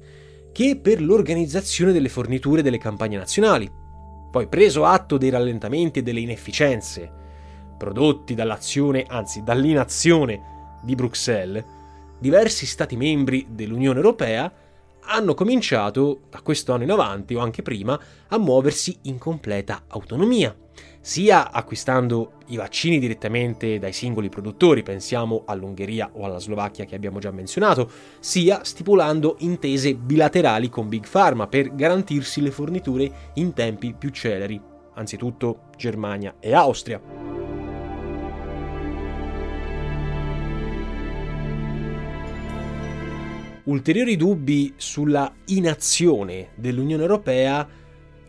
che 0.51 0.79
per 0.81 0.99
l'organizzazione 0.99 1.91
delle 1.91 2.09
forniture 2.09 2.63
delle 2.63 2.79
campagne 2.79 3.17
nazionali, 3.17 3.71
poi, 4.31 4.47
preso 4.47 4.83
atto 4.83 5.17
dei 5.19 5.29
rallentamenti 5.29 5.99
e 5.99 6.01
delle 6.01 6.21
inefficienze 6.21 7.19
prodotti 7.77 8.33
dall'azione, 8.33 9.05
anzi 9.07 9.43
dall'inazione 9.43 10.79
di 10.81 10.95
Bruxelles, 10.95 11.63
diversi 12.17 12.65
Stati 12.65 12.97
membri 12.97 13.45
dell'Unione 13.49 13.97
Europea 13.97 14.51
hanno 15.01 15.35
cominciato, 15.35 16.21
da 16.31 16.41
questo 16.41 16.73
anno 16.73 16.83
in 16.83 16.91
avanti 16.91 17.35
o 17.35 17.41
anche 17.41 17.61
prima, 17.61 17.99
a 18.29 18.39
muoversi 18.39 18.97
in 19.03 19.19
completa 19.19 19.83
autonomia, 19.87 20.55
sia 21.01 21.51
acquistando 21.51 22.33
i 22.47 22.57
vaccini 22.57 22.99
direttamente 22.99 23.79
dai 23.79 23.91
singoli 23.91 24.29
produttori, 24.29 24.83
pensiamo 24.83 25.43
all'Ungheria 25.45 26.11
o 26.13 26.25
alla 26.25 26.39
Slovacchia 26.39 26.85
che 26.85 26.95
abbiamo 26.95 27.17
già 27.17 27.31
menzionato, 27.31 27.89
sia 28.19 28.63
stipulando 28.63 29.35
intese 29.39 29.95
bilaterali 29.95 30.69
con 30.69 30.87
Big 30.87 31.07
Pharma 31.09 31.47
per 31.47 31.73
garantirsi 31.73 32.41
le 32.41 32.51
forniture 32.51 33.11
in 33.35 33.53
tempi 33.53 33.95
più 33.97 34.09
celeri, 34.09 34.61
anzitutto 34.93 35.69
Germania 35.75 36.35
e 36.39 36.53
Austria. 36.53 37.01
Ulteriori 43.63 44.17
dubbi 44.17 44.73
sulla 44.75 45.31
inazione 45.45 46.49
dell'Unione 46.55 47.03
Europea 47.03 47.67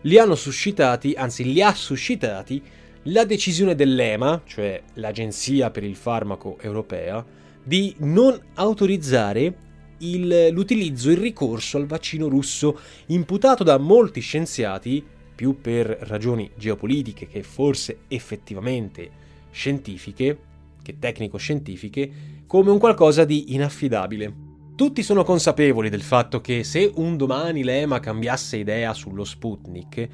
li 0.02 0.18
hanno 0.18 0.34
suscitati, 0.34 1.14
anzi 1.16 1.44
li 1.44 1.62
ha 1.62 1.72
suscitati, 1.74 2.62
la 3.06 3.24
decisione 3.24 3.74
dell'EMA, 3.74 4.42
cioè 4.44 4.80
l'Agenzia 4.94 5.70
per 5.70 5.82
il 5.84 5.96
Farmaco 5.96 6.58
Europea, 6.60 7.24
di 7.62 7.94
non 7.98 8.38
autorizzare 8.54 9.54
il, 9.98 10.48
l'utilizzo, 10.50 11.10
il 11.10 11.16
ricorso 11.16 11.76
al 11.76 11.86
vaccino 11.86 12.28
russo, 12.28 12.78
imputato 13.06 13.64
da 13.64 13.78
molti 13.78 14.20
scienziati, 14.20 15.04
più 15.34 15.60
per 15.60 15.86
ragioni 16.02 16.50
geopolitiche 16.56 17.26
che 17.26 17.42
forse 17.42 18.00
effettivamente 18.08 19.10
scientifiche, 19.50 20.38
che 20.82 20.98
tecnico-scientifiche, 20.98 22.12
come 22.46 22.70
un 22.70 22.78
qualcosa 22.78 23.24
di 23.24 23.54
inaffidabile. 23.54 24.41
Tutti 24.74 25.02
sono 25.02 25.22
consapevoli 25.22 25.90
del 25.90 26.00
fatto 26.00 26.40
che 26.40 26.64
se 26.64 26.90
un 26.94 27.18
domani 27.18 27.62
l'EMA 27.62 28.00
cambiasse 28.00 28.56
idea 28.56 28.94
sullo 28.94 29.22
Sputnik, 29.22 30.08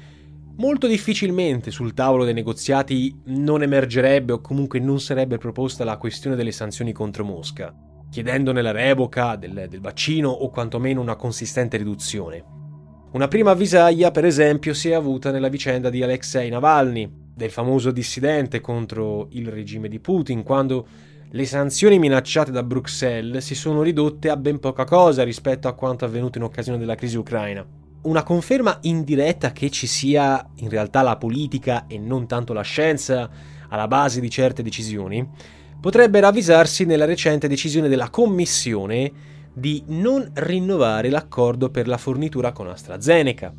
molto 0.57 0.85
difficilmente 0.85 1.71
sul 1.71 1.93
tavolo 1.93 2.25
dei 2.25 2.33
negoziati 2.33 3.17
non 3.27 3.63
emergerebbe 3.63 4.33
o 4.33 4.41
comunque 4.41 4.79
non 4.79 4.99
sarebbe 4.99 5.37
proposta 5.37 5.85
la 5.85 5.97
questione 5.97 6.35
delle 6.35 6.51
sanzioni 6.51 6.91
contro 6.91 7.23
Mosca, 7.23 7.73
chiedendone 8.11 8.61
la 8.61 8.71
revoca 8.71 9.37
del, 9.37 9.67
del 9.69 9.79
vaccino 9.79 10.29
o 10.29 10.49
quantomeno 10.49 10.99
una 10.99 11.15
consistente 11.15 11.77
riduzione. 11.77 12.43
Una 13.13 13.29
prima 13.29 13.51
avvisaglia, 13.51 14.11
per 14.11 14.25
esempio, 14.25 14.73
si 14.73 14.89
è 14.89 14.93
avuta 14.93 15.31
nella 15.31 15.47
vicenda 15.47 15.89
di 15.89 16.03
Alexei 16.03 16.49
Navalny, 16.49 17.09
del 17.33 17.49
famoso 17.49 17.91
dissidente 17.91 18.59
contro 18.59 19.29
il 19.31 19.47
regime 19.47 19.87
di 19.87 20.01
Putin, 20.01 20.43
quando 20.43 20.85
le 21.31 21.45
sanzioni 21.45 21.99
minacciate 21.99 22.49
da 22.49 22.63
Bruxelles 22.63 23.45
si 23.45 23.53
sono 23.53 23.83
ridotte 23.83 24.29
a 24.29 24.35
ben 24.35 24.59
poca 24.59 24.83
cosa 24.83 25.23
rispetto 25.23 25.67
a 25.67 25.73
quanto 25.73 26.03
avvenuto 26.03 26.39
in 26.39 26.43
occasione 26.43 26.79
della 26.79 26.95
crisi 26.95 27.17
ucraina. 27.17 27.63
Una 28.01 28.23
conferma 28.23 28.79
indiretta 28.81 29.51
che 29.51 29.69
ci 29.69 29.85
sia 29.85 30.43
in 30.55 30.69
realtà 30.69 31.03
la 31.03 31.17
politica 31.17 31.85
e 31.85 31.99
non 31.99 32.25
tanto 32.25 32.53
la 32.53 32.63
scienza 32.63 33.29
alla 33.67 33.87
base 33.87 34.19
di 34.19 34.29
certe 34.29 34.63
decisioni 34.63 35.27
potrebbe 35.79 36.19
ravvisarsi 36.19 36.85
nella 36.85 37.05
recente 37.05 37.47
decisione 37.47 37.89
della 37.89 38.09
Commissione 38.09 39.11
di 39.53 39.83
non 39.87 40.31
rinnovare 40.33 41.09
l'accordo 41.09 41.69
per 41.69 41.87
la 41.87 41.97
fornitura 41.97 42.51
con 42.51 42.69
AstraZeneca. 42.69 43.53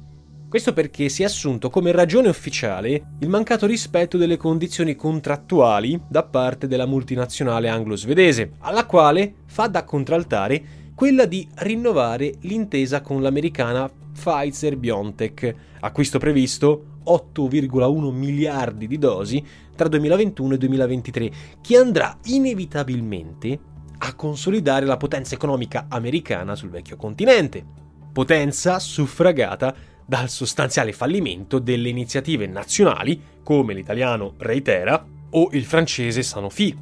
Questo 0.50 0.72
perché 0.72 1.08
si 1.08 1.22
è 1.22 1.26
assunto 1.26 1.70
come 1.70 1.92
ragione 1.92 2.28
ufficiale 2.28 3.12
il 3.20 3.28
mancato 3.28 3.66
rispetto 3.66 4.18
delle 4.18 4.36
condizioni 4.36 4.96
contrattuali 4.96 6.02
da 6.08 6.24
parte 6.24 6.66
della 6.66 6.86
multinazionale 6.86 7.68
anglo-svedese, 7.68 8.54
alla 8.58 8.84
quale 8.84 9.32
fa 9.46 9.68
da 9.68 9.84
contraltare 9.84 10.88
quella 10.96 11.24
di 11.26 11.46
rinnovare 11.58 12.34
l'intesa 12.40 13.00
con 13.00 13.22
l'americana 13.22 13.88
Pfizer 13.88 14.76
BioNTech, 14.76 15.54
acquisto 15.82 16.18
previsto 16.18 16.96
8,1 17.06 18.10
miliardi 18.10 18.88
di 18.88 18.98
dosi 18.98 19.44
tra 19.76 19.86
2021 19.86 20.54
e 20.54 20.58
2023, 20.58 21.30
che 21.60 21.76
andrà 21.76 22.18
inevitabilmente 22.24 23.56
a 23.98 24.14
consolidare 24.16 24.84
la 24.84 24.96
potenza 24.96 25.36
economica 25.36 25.86
americana 25.88 26.56
sul 26.56 26.70
vecchio 26.70 26.96
continente, 26.96 27.64
potenza 28.12 28.80
suffragata 28.80 29.72
dal 30.11 30.29
sostanziale 30.29 30.92
fallimento 30.92 31.61
delle 31.61 31.88
iniziative 31.88 32.49
nazionali 32.49 33.23
come 33.44 33.75
l'italiano 33.75 34.35
Reitera 34.38 35.07
o 35.31 35.51
il 35.53 35.64
francese 35.64 36.25
Sanofi. 36.25 36.77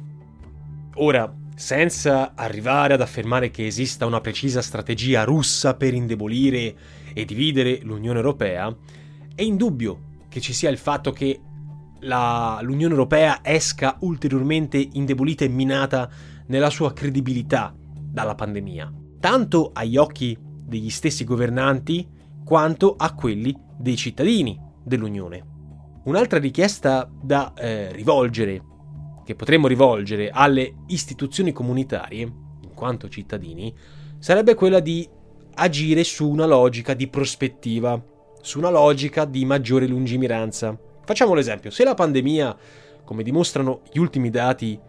Ora, 0.95 1.31
senza 1.55 2.33
arrivare 2.33 2.95
ad 2.95 3.01
affermare 3.01 3.51
che 3.51 3.67
esista 3.67 4.07
una 4.07 4.19
precisa 4.19 4.63
strategia 4.63 5.25
russa 5.25 5.75
per 5.75 5.93
indebolire 5.93 6.75
e 7.13 7.23
dividere 7.23 7.81
l'Unione 7.83 8.17
Europea, 8.17 8.75
è 9.35 9.43
indubbio 9.43 9.99
che 10.27 10.41
ci 10.41 10.51
sia 10.51 10.71
il 10.71 10.79
fatto 10.79 11.11
che 11.11 11.39
la, 11.99 12.57
l'Unione 12.63 12.95
Europea 12.95 13.41
esca 13.43 13.97
ulteriormente 13.99 14.79
indebolita 14.93 15.45
e 15.45 15.49
minata 15.49 16.09
nella 16.47 16.71
sua 16.71 16.93
credibilità 16.93 17.75
dalla 17.77 18.33
pandemia, 18.33 18.91
tanto 19.19 19.69
agli 19.71 19.97
occhi 19.97 20.35
degli 20.41 20.89
stessi 20.89 21.23
governanti 21.23 22.17
quanto 22.49 22.95
a 22.97 23.13
quelli 23.13 23.55
dei 23.77 23.95
cittadini 23.95 24.59
dell'Unione. 24.83 25.45
Un'altra 26.05 26.39
richiesta 26.39 27.07
da 27.21 27.53
eh, 27.53 27.91
rivolgere, 27.91 28.63
che 29.23 29.35
potremmo 29.35 29.67
rivolgere 29.67 30.31
alle 30.31 30.77
istituzioni 30.87 31.51
comunitarie, 31.51 32.21
in 32.21 32.73
quanto 32.73 33.07
cittadini, 33.07 33.71
sarebbe 34.17 34.55
quella 34.55 34.79
di 34.79 35.07
agire 35.53 36.03
su 36.03 36.27
una 36.27 36.47
logica 36.47 36.95
di 36.95 37.07
prospettiva, 37.07 38.03
su 38.41 38.57
una 38.57 38.71
logica 38.71 39.25
di 39.25 39.45
maggiore 39.45 39.85
lungimiranza. 39.85 40.75
Facciamo 41.05 41.35
l'esempio, 41.35 41.69
se 41.69 41.83
la 41.83 41.93
pandemia, 41.93 42.57
come 43.03 43.21
dimostrano 43.21 43.81
gli 43.91 43.99
ultimi 43.99 44.31
dati, 44.31 44.79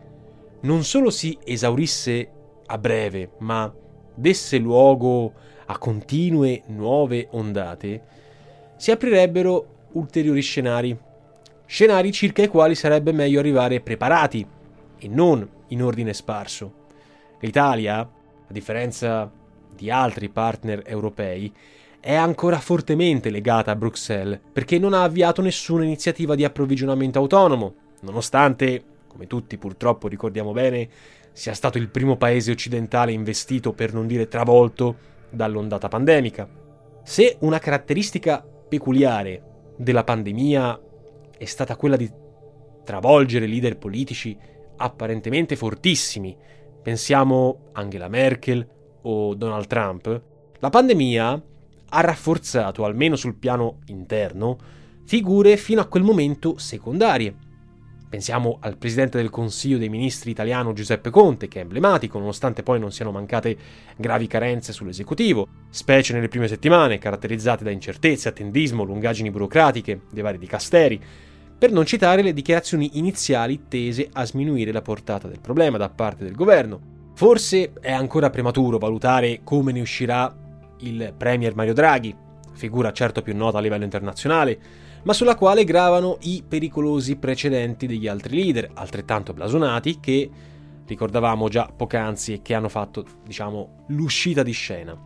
non 0.63 0.83
solo 0.83 1.11
si 1.11 1.37
esaurisse 1.45 2.31
a 2.65 2.79
breve, 2.79 3.33
ma 3.41 3.71
desse 4.15 4.57
luogo 4.57 5.35
a 5.71 5.79
continue 5.79 6.63
nuove 6.67 7.29
ondate, 7.31 8.03
si 8.77 8.91
aprirebbero 8.91 9.89
ulteriori 9.93 10.43
scenari. 10.43 10.99
Scenari 11.65 12.11
circa 12.11 12.43
i 12.43 12.49
quali 12.49 12.75
sarebbe 12.75 13.13
meglio 13.13 13.39
arrivare 13.39 13.81
preparati 13.81 14.45
e 14.99 15.09
non 15.09 15.49
in 15.69 15.83
ordine 15.83 16.13
sparso. 16.13 16.89
L'Italia, 17.39 18.01
a 18.01 18.53
differenza 18.53 19.31
di 19.73 19.91
altri 19.93 20.29
partner 20.29 20.83
europei, 20.85 21.53
è 22.01 22.15
ancora 22.15 22.59
fortemente 22.59 23.31
legata 23.31 23.71
a 23.71 23.77
Bruxelles 23.77 24.41
perché 24.53 24.77
non 24.77 24.93
ha 24.93 25.05
avviato 25.05 25.41
nessuna 25.41 25.85
iniziativa 25.85 26.35
di 26.35 26.43
approvvigionamento 26.43 27.21
autonomo, 27.21 27.75
nonostante, 28.01 28.83
come 29.07 29.29
tutti 29.29 29.57
purtroppo 29.57 30.09
ricordiamo 30.09 30.51
bene, 30.51 30.89
sia 31.31 31.55
stato 31.55 31.79
il 31.79 31.91
primo 31.91 32.17
paese 32.17 32.51
occidentale 32.51 33.13
investito, 33.13 33.73
per 33.73 33.95
non 33.95 34.09
dire 34.09 34.27
travolto, 34.27 35.19
dall'ondata 35.31 35.89
pandemica. 35.89 36.49
Se 37.03 37.37
una 37.41 37.59
caratteristica 37.59 38.45
peculiare 38.69 39.73
della 39.77 40.05
pandemia 40.05 40.81
è 41.37 41.45
stata 41.45 41.77
quella 41.77 41.97
di 41.97 42.11
travolgere 42.85 43.47
leader 43.47 43.79
politici 43.79 44.37
apparentemente 44.77 45.57
fortissimi, 45.57 46.37
pensiamo 46.83 47.71
Angela 47.73 48.09
Merkel 48.09 48.67
o 49.03 49.35
Donald 49.35 49.67
Trump, 49.67 50.23
la 50.59 50.71
pandemia 50.71 51.43
ha 51.93 52.01
rafforzato, 52.01 52.85
almeno 52.85 53.17
sul 53.17 53.37
piano 53.37 53.79
interno, 53.87 54.57
figure 55.05 55.57
fino 55.57 55.81
a 55.81 55.87
quel 55.87 56.03
momento 56.03 56.59
secondarie, 56.59 57.35
Pensiamo 58.11 58.59
al 58.63 58.77
presidente 58.77 59.19
del 59.19 59.31
Consiglio 59.31 59.79
dei 59.79 59.89
Ministri 59.89 60.33
italiano 60.33 60.73
Giuseppe 60.73 61.11
Conte, 61.11 61.47
che 61.47 61.61
è 61.61 61.63
emblematico, 61.63 62.19
nonostante 62.19 62.65
poi 62.65 62.81
non 62.81 62.91
siano 62.91 63.13
mancate 63.13 63.57
gravi 63.97 64.27
carenze 64.27 64.73
sull'esecutivo, 64.73 65.47
specie 65.71 66.13
nelle 66.13 66.27
prime 66.27 66.49
settimane, 66.49 66.99
caratterizzate 66.99 67.63
da 67.63 67.71
incertezze, 67.71 68.29
attendismo, 68.29 68.83
lungaggini 68.83 69.31
burocratiche 69.31 70.01
dei 70.11 70.25
vari 70.25 70.39
dicasteri, 70.39 71.01
per 71.57 71.71
non 71.71 71.87
citare 71.87 72.23
le 72.23 72.33
dichiarazioni 72.33 72.99
iniziali 72.99 73.67
tese 73.69 74.09
a 74.13 74.25
sminuire 74.25 74.73
la 74.73 74.83
portata 74.83 75.29
del 75.29 75.39
problema 75.39 75.79
da 75.79 75.89
parte 75.89 76.25
del 76.25 76.35
governo. 76.35 77.13
Forse 77.15 77.75
è 77.81 77.93
ancora 77.93 78.29
prematuro 78.29 78.79
valutare 78.79 79.43
come 79.45 79.71
ne 79.71 79.83
uscirà 79.83 80.35
il 80.81 81.15
Premier 81.17 81.55
Mario 81.55 81.75
Draghi, 81.75 82.13
figura 82.55 82.93
certo 82.93 83.23
più 83.23 83.37
nota 83.37 83.59
a 83.59 83.61
livello 83.61 83.85
internazionale, 83.85 84.89
ma 85.03 85.13
sulla 85.13 85.35
quale 85.35 85.65
gravano 85.65 86.19
i 86.23 86.43
pericolosi 86.47 87.17
precedenti 87.17 87.87
degli 87.87 88.07
altri 88.07 88.37
leader, 88.37 88.71
altrettanto 88.75 89.33
blasonati, 89.33 89.99
che 90.01 90.31
ricordavamo 90.87 91.49
già 91.49 91.71
poc'anzi 91.75 92.35
e 92.35 92.43
che 92.43 92.55
hanno 92.55 92.69
fatto, 92.69 93.05
diciamo, 93.25 93.85
l'uscita 93.89 94.43
di 94.43 94.53
scena. 94.53 94.97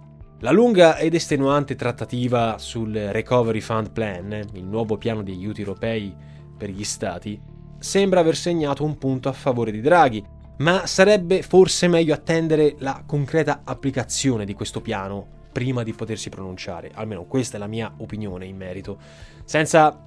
La 0.40 0.50
lunga 0.50 0.98
ed 0.98 1.14
estenuante 1.14 1.74
trattativa 1.74 2.58
sul 2.58 2.92
Recovery 2.92 3.60
Fund 3.60 3.92
Plan, 3.92 4.44
il 4.52 4.64
nuovo 4.64 4.98
piano 4.98 5.22
di 5.22 5.32
aiuti 5.32 5.60
europei 5.60 6.14
per 6.56 6.70
gli 6.70 6.84
stati, 6.84 7.40
sembra 7.78 8.20
aver 8.20 8.36
segnato 8.36 8.84
un 8.84 8.98
punto 8.98 9.28
a 9.28 9.32
favore 9.32 9.70
di 9.70 9.80
Draghi, 9.80 10.24
ma 10.58 10.86
sarebbe 10.86 11.42
forse 11.42 11.88
meglio 11.88 12.14
attendere 12.14 12.76
la 12.78 13.02
concreta 13.06 13.62
applicazione 13.64 14.44
di 14.44 14.54
questo 14.54 14.80
piano 14.80 15.42
prima 15.52 15.82
di 15.82 15.92
potersi 15.92 16.30
pronunciare, 16.30 16.90
almeno 16.94 17.24
questa 17.24 17.56
è 17.56 17.60
la 17.60 17.66
mia 17.66 17.92
opinione 17.98 18.44
in 18.44 18.56
merito, 18.56 18.98
senza 19.44 20.00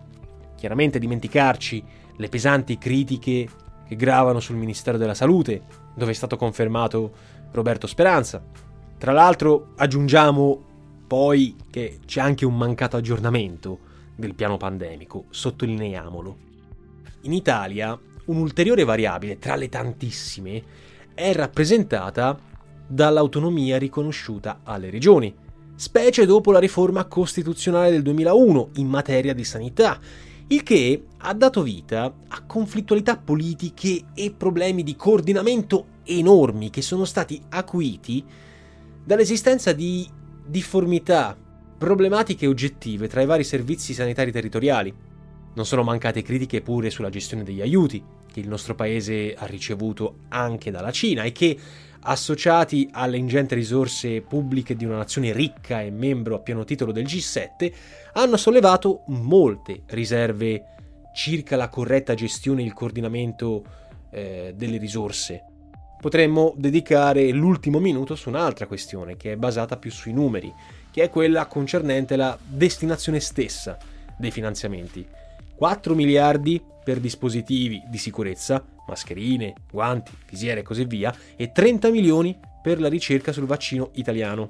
chiaramente 0.56 1.00
dimenticarci 1.00 1.84
le 2.16 2.30
pesanti 2.30 2.78
critiche 2.78 3.48
che 3.88 3.96
gravano 3.96 4.40
sul 4.40 4.56
Ministero 4.56 4.98
della 4.98 5.14
Salute, 5.14 5.62
dove 5.96 6.12
è 6.12 6.16
stato 6.16 6.36
confermato 6.36 7.12
Roberto 7.52 7.88
Speranza. 7.88 8.44
Tra 8.98 9.12
l'altro 9.12 9.74
aggiungiamo 9.76 10.66
poi 11.08 11.56
che 11.70 12.00
c'è 12.06 12.20
anche 12.20 12.46
un 12.46 12.58
mancato 12.58 12.98
aggiornamento 12.98 13.80
del 14.16 14.36
piano 14.36 14.58
pandemico, 14.58 15.26
sottolineiamolo. 15.30 16.38
In 17.22 17.34
Italia 17.34 17.98
un'ulteriore 18.26 18.84
variabile 18.84 19.40
tra 19.40 19.56
le 19.56 19.70
tantissime 19.70 20.64
è 21.14 21.34
rappresentata 21.34 22.38
dall'autonomia 22.88 23.78
riconosciuta 23.78 24.62
alle 24.64 24.90
regioni, 24.90 25.34
specie 25.78 26.26
dopo 26.26 26.52
la 26.52 26.60
riforma 26.60 27.06
costituzionale 27.06 27.92
del 27.92 28.02
2001 28.02 28.72
in 28.78 28.88
materia 28.88 29.34
di 29.34 29.44
sanità, 29.44 30.00
il 30.48 30.64
che 30.64 31.04
ha 31.18 31.34
dato 31.34 31.62
vita 31.62 32.12
a 32.28 32.44
conflittualità 32.46 33.16
politiche 33.16 34.06
e 34.16 34.34
problemi 34.36 34.82
di 34.82 34.96
coordinamento 34.96 35.86
enormi 36.04 36.72
che 36.72 36.82
sono 36.82 37.06
stati 37.06 37.40
acuiti 37.50 38.24
dall'esistenza 39.04 39.72
di 39.72 40.10
difformità, 40.46 41.38
problematiche 41.78 42.48
oggettive 42.48 43.08
tra 43.08 43.22
i 43.22 43.28
vari 43.28 43.44
servizi 43.44 43.94
sanitari 43.94 44.32
territoriali. 44.32 44.92
Non 45.54 45.66
sono 45.66 45.84
mancate 45.84 46.24
critiche 46.24 46.62
pure 46.62 46.90
sulla 46.90 47.10
gestione 47.10 47.44
degli 47.44 47.62
aiuti, 47.62 48.04
che 48.32 48.40
il 48.40 48.48
nostro 48.48 48.74
paese 48.74 49.36
ha 49.38 49.46
ricevuto 49.46 50.20
anche 50.30 50.72
dalla 50.72 50.92
Cina 50.92 51.24
e 51.24 51.32
che 51.32 51.58
associati 52.02 52.90
alle 52.92 53.18
ingenti 53.18 53.56
risorse 53.56 54.22
pubbliche 54.22 54.76
di 54.76 54.86
una 54.86 54.98
nazione 54.98 55.32
ricca 55.34 55.82
e 55.82 55.92
membro 55.92 56.36
a 56.36 56.40
pieno 56.40 56.64
titolo 56.64 56.92
del 56.92 57.06
G7, 57.06 57.72
hanno 58.14 58.38
sollevato 58.38 59.04
molte 59.08 59.84
riserve 59.88 60.64
circa 61.14 61.56
la 61.56 61.70
corretta 61.70 62.14
gestione 62.14 62.62
e 62.62 62.66
il 62.66 62.74
coordinamento 62.74 63.64
eh, 64.12 64.54
delle 64.56 64.78
risorse. 64.78 65.44
Potremmo 66.00 66.54
dedicare 66.56 67.32
l'ultimo 67.32 67.80
minuto 67.80 68.16
su 68.16 68.30
un'altra 68.30 68.68
questione 68.68 69.18
che 69.18 69.32
è 69.32 69.36
basata 69.36 69.78
più 69.78 69.90
sui 69.90 70.14
numeri, 70.14 70.54
che 70.92 71.04
è 71.04 71.10
quella 71.10 71.48
concernente 71.48 72.16
la 72.16 72.38
destinazione 72.44 73.20
stessa 73.20 73.78
dei 74.16 74.32
finanziamenti. 74.32 75.06
4 75.56 75.96
miliardi 75.96 76.62
per 76.84 77.00
dispositivi 77.00 77.82
di 77.90 77.98
sicurezza, 77.98 78.64
mascherine, 78.88 79.54
guanti, 79.70 80.12
visiere 80.30 80.62
e 80.62 80.64
così 80.64 80.86
via, 80.86 81.14
e 81.36 81.52
30 81.52 81.90
milioni 81.90 82.38
per 82.62 82.80
la 82.80 82.90
ricerca 82.90 83.32
sul 83.32 83.46
vaccino 83.46 83.92
italiano. 83.94 84.50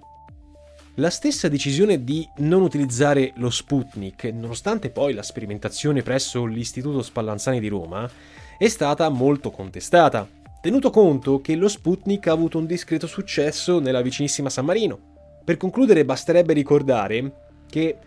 La 0.95 1.12
stessa 1.12 1.47
decisione 1.47 2.04
di 2.04 2.28
non 2.38 2.63
utilizzare 2.63 3.34
lo 3.36 3.52
Sputnik, 3.52 4.23
nonostante 4.34 4.89
poi 4.89 5.13
la 5.13 5.21
sperimentazione 5.21 6.02
presso 6.02 6.45
l'Istituto 6.45 7.04
Spallanzani 7.04 7.60
di 7.60 7.67
Roma, 7.67 8.10
è 8.58 8.67
stata 8.67 9.08
molto 9.10 9.52
contestata, 9.52 10.28
tenuto 10.60 10.89
conto 10.89 11.39
che 11.39 11.56
lo 11.56 11.67
Sputnik 11.67 12.26
ha 12.26 12.32
avuto 12.32 12.58
un 12.58 12.65
discreto 12.65 13.06
successo 13.06 13.80
nella 13.80 14.02
vicinissima 14.02 14.50
San 14.50 14.65
Marino. 14.65 15.00
Per 15.45 15.58
concludere 15.58 16.04
basterebbe 16.04 16.54
ricordare 16.54 17.32
che 17.69 17.98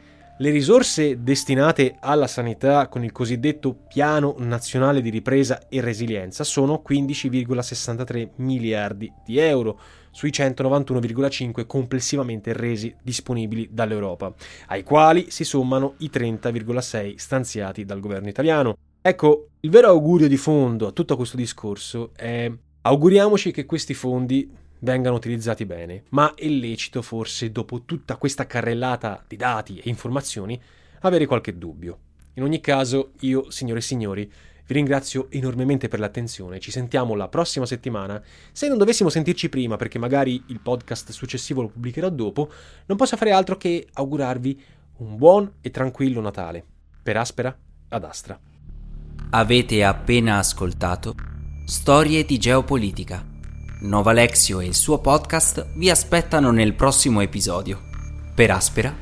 le 0.41 0.51
risorse 0.51 1.23
destinate 1.23 1.97
alla 2.01 2.27
sanità 2.27 2.89
con 2.89 3.05
il 3.05 3.13
cosiddetto 3.13 3.75
Piano 3.75 4.37
Nazionale 4.39 5.03
di 5.03 5.11
Ripresa 5.11 5.69
e 5.69 5.83
Resilienza 5.83 6.45
sono 6.45 6.83
15,63 6.87 8.31
miliardi 8.37 9.13
di 9.23 9.37
euro 9.37 9.79
sui 10.11 10.31
191,5 10.31 11.67
complessivamente 11.67 12.55
resi 12.55 12.95
disponibili 13.03 13.69
dall'Europa, 13.71 14.33
ai 14.69 14.83
quali 14.83 15.31
si 15.31 15.45
sommano 15.45 15.97
i 15.99 16.11
30,6 16.11 17.17
stanziati 17.17 17.85
dal 17.85 18.01
governo 18.01 18.31
italiano. 18.31 18.77
Ecco, 19.03 19.49
il 19.61 19.69
vero 19.69 19.89
augurio 19.89 20.27
di 20.27 20.39
fondo 20.39 20.87
a 20.87 20.93
tutto 20.93 21.17
questo 21.17 21.37
discorso 21.37 22.13
è 22.17 22.51
auguriamoci 22.81 23.51
che 23.51 23.67
questi 23.67 23.93
fondi 23.93 24.51
vengano 24.81 25.17
utilizzati 25.17 25.65
bene, 25.65 26.05
ma 26.11 26.35
è 26.35 26.47
lecito 26.49 27.03
forse, 27.03 27.51
dopo 27.51 27.83
tutta 27.85 28.17
questa 28.17 28.47
carrellata 28.47 29.25
di 29.27 29.37
dati 29.37 29.79
e 29.79 29.89
informazioni, 29.89 30.61
avere 31.01 31.27
qualche 31.27 31.57
dubbio. 31.57 31.99
In 32.35 32.43
ogni 32.43 32.61
caso, 32.61 33.13
io, 33.21 33.51
signore 33.51 33.81
e 33.81 33.83
signori, 33.83 34.33
vi 34.71 34.77
ringrazio 34.77 35.27
enormemente 35.31 35.89
per 35.89 35.99
l'attenzione, 35.99 36.61
ci 36.61 36.71
sentiamo 36.71 37.15
la 37.17 37.29
prossima 37.29 37.67
settimana. 37.67 38.23
Se 38.53 38.69
non 38.69 38.79
dovessimo 38.79 39.09
sentirci 39.09 39.49
prima, 39.49 39.77
perché 39.77 39.99
magari 39.99 40.45
il 40.47 40.61
podcast 40.61 41.11
successivo 41.11 41.63
lo 41.63 41.69
pubblicherò 41.69 42.09
dopo, 42.09 42.51
non 42.87 42.97
posso 42.97 43.17
fare 43.17 43.33
altro 43.33 43.57
che 43.57 43.89
augurarvi 43.93 44.63
un 44.99 45.17
buon 45.17 45.55
e 45.61 45.71
tranquillo 45.71 46.21
Natale. 46.21 46.65
Per 47.03 47.17
Aspera 47.17 47.57
ad 47.89 48.05
Astra. 48.05 48.39
Avete 49.31 49.85
appena 49.85 50.39
ascoltato 50.39 51.15
Storie 51.65 52.25
di 52.25 52.39
geopolitica. 52.39 53.30
Nova 53.81 54.13
Lexio 54.13 54.61
e 54.61 54.67
il 54.67 54.75
suo 54.75 54.99
podcast 54.99 55.69
vi 55.75 55.89
aspettano 55.89 56.51
nel 56.51 56.75
prossimo 56.75 57.23
episodio. 57.23 57.81
Per 58.35 58.51
Aspera 58.51 58.95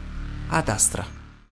ad 0.49 0.69
Astra. 0.69 1.18